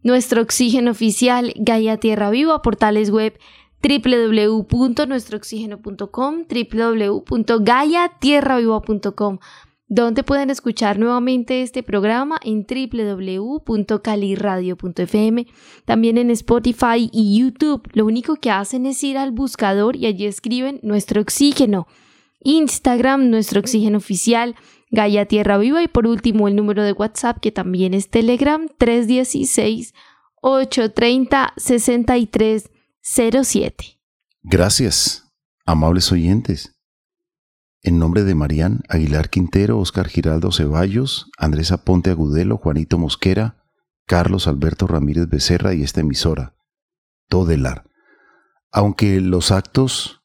nuestro 0.05 0.43
oxígeno 0.43 0.93
oficial, 0.93 1.53
Gaia 1.57 1.97
Tierra 1.97 2.31
Viva, 2.31 2.63
portales 2.63 3.11
web 3.11 3.37
www.nuestrooxígeno.com, 3.83 6.45
www.gaiatierraviva.com 6.49 9.39
donde 9.87 10.25
pueden 10.25 10.49
escuchar 10.51 10.99
nuevamente 10.99 11.63
este 11.63 11.83
programa 11.83 12.39
en 12.43 12.67
www.caliradio.fm, 12.67 15.47
también 15.85 16.17
en 16.19 16.31
Spotify 16.31 17.11
y 17.13 17.39
YouTube. 17.39 17.89
Lo 17.93 18.07
único 18.07 18.37
que 18.37 18.51
hacen 18.51 18.87
es 18.87 19.05
ir 19.05 19.19
al 19.19 19.33
buscador 19.33 19.97
y 19.97 20.07
allí 20.07 20.25
escriben 20.27 20.81
nuestro 20.83 21.21
oxígeno. 21.21 21.87
Instagram, 22.41 23.29
nuestro 23.31 23.61
oxígeno 23.61 23.99
oficial, 23.99 24.57
Gaia 24.95 25.27
Tierra 25.27 25.59
Viva 25.59 25.83
y 25.83 25.89
por 25.89 26.07
último 26.07 26.49
el 26.49 26.57
número 26.57 26.83
de 26.83 26.93
WhatsApp 26.93 27.41
que 27.41 27.53
también 27.53 27.93
es 27.95 28.11
Telegram 28.11 28.69
316 28.79 29.93
830 30.41 31.53
6307. 31.57 34.01
Gracias, 34.43 35.31
amables 35.67 36.11
oyentes. 36.13 36.71
En 37.83 37.99
nombre 37.99 38.25
de 38.25 38.35
Marían 38.35 38.81
Aguilar 38.89 39.29
Quintero, 39.29 39.79
Oscar 39.79 40.09
Giraldo 40.09 40.51
Ceballos, 40.53 41.31
Andrés 41.37 41.73
Aponte 41.73 42.09
Agudelo, 42.11 42.57
Juanito 42.57 42.97
Mosquera, 42.97 43.63
Carlos 44.07 44.47
Alberto 44.47 44.87
Ramírez 44.87 45.29
Becerra 45.29 45.75
y 45.75 45.83
esta 45.83 46.01
emisora, 46.01 46.57
Todelar. 47.29 47.85
Aunque 48.73 49.21
los 49.21 49.51
actos 49.51 50.23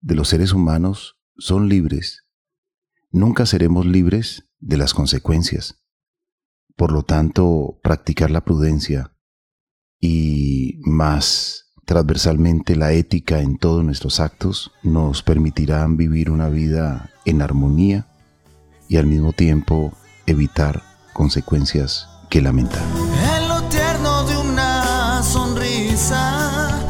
de 0.00 0.14
los 0.14 0.28
seres 0.28 0.52
humanos 0.52 1.18
son 1.36 1.68
libres, 1.68 2.24
nunca 3.10 3.46
seremos 3.46 3.86
libres 3.86 4.44
de 4.58 4.76
las 4.76 4.94
consecuencias. 4.94 5.82
Por 6.76 6.92
lo 6.92 7.02
tanto, 7.02 7.78
practicar 7.82 8.30
la 8.30 8.42
prudencia 8.42 9.12
y 10.00 10.80
más 10.84 11.66
transversalmente 11.84 12.76
la 12.76 12.92
ética 12.92 13.40
en 13.40 13.58
todos 13.58 13.84
nuestros 13.84 14.20
actos 14.20 14.70
nos 14.82 15.22
permitirán 15.22 15.96
vivir 15.96 16.30
una 16.30 16.48
vida 16.48 17.10
en 17.24 17.42
armonía 17.42 18.06
y 18.88 18.96
al 18.96 19.06
mismo 19.06 19.32
tiempo 19.32 19.92
evitar 20.26 20.82
consecuencias 21.12 22.08
que 22.30 22.40
lamentar. 22.40 22.82
En 23.36 23.48
lo 23.48 23.62
tierno 23.64 24.24
de 24.24 24.36
una 24.38 25.22
sonrisa, 25.22 26.80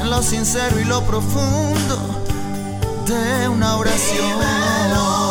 en 0.00 0.10
lo 0.10 0.22
sincero 0.22 0.80
y 0.80 0.84
lo 0.84 1.02
profundo 1.06 2.24
de 3.06 3.48
una 3.48 3.76
oración. 3.76 5.27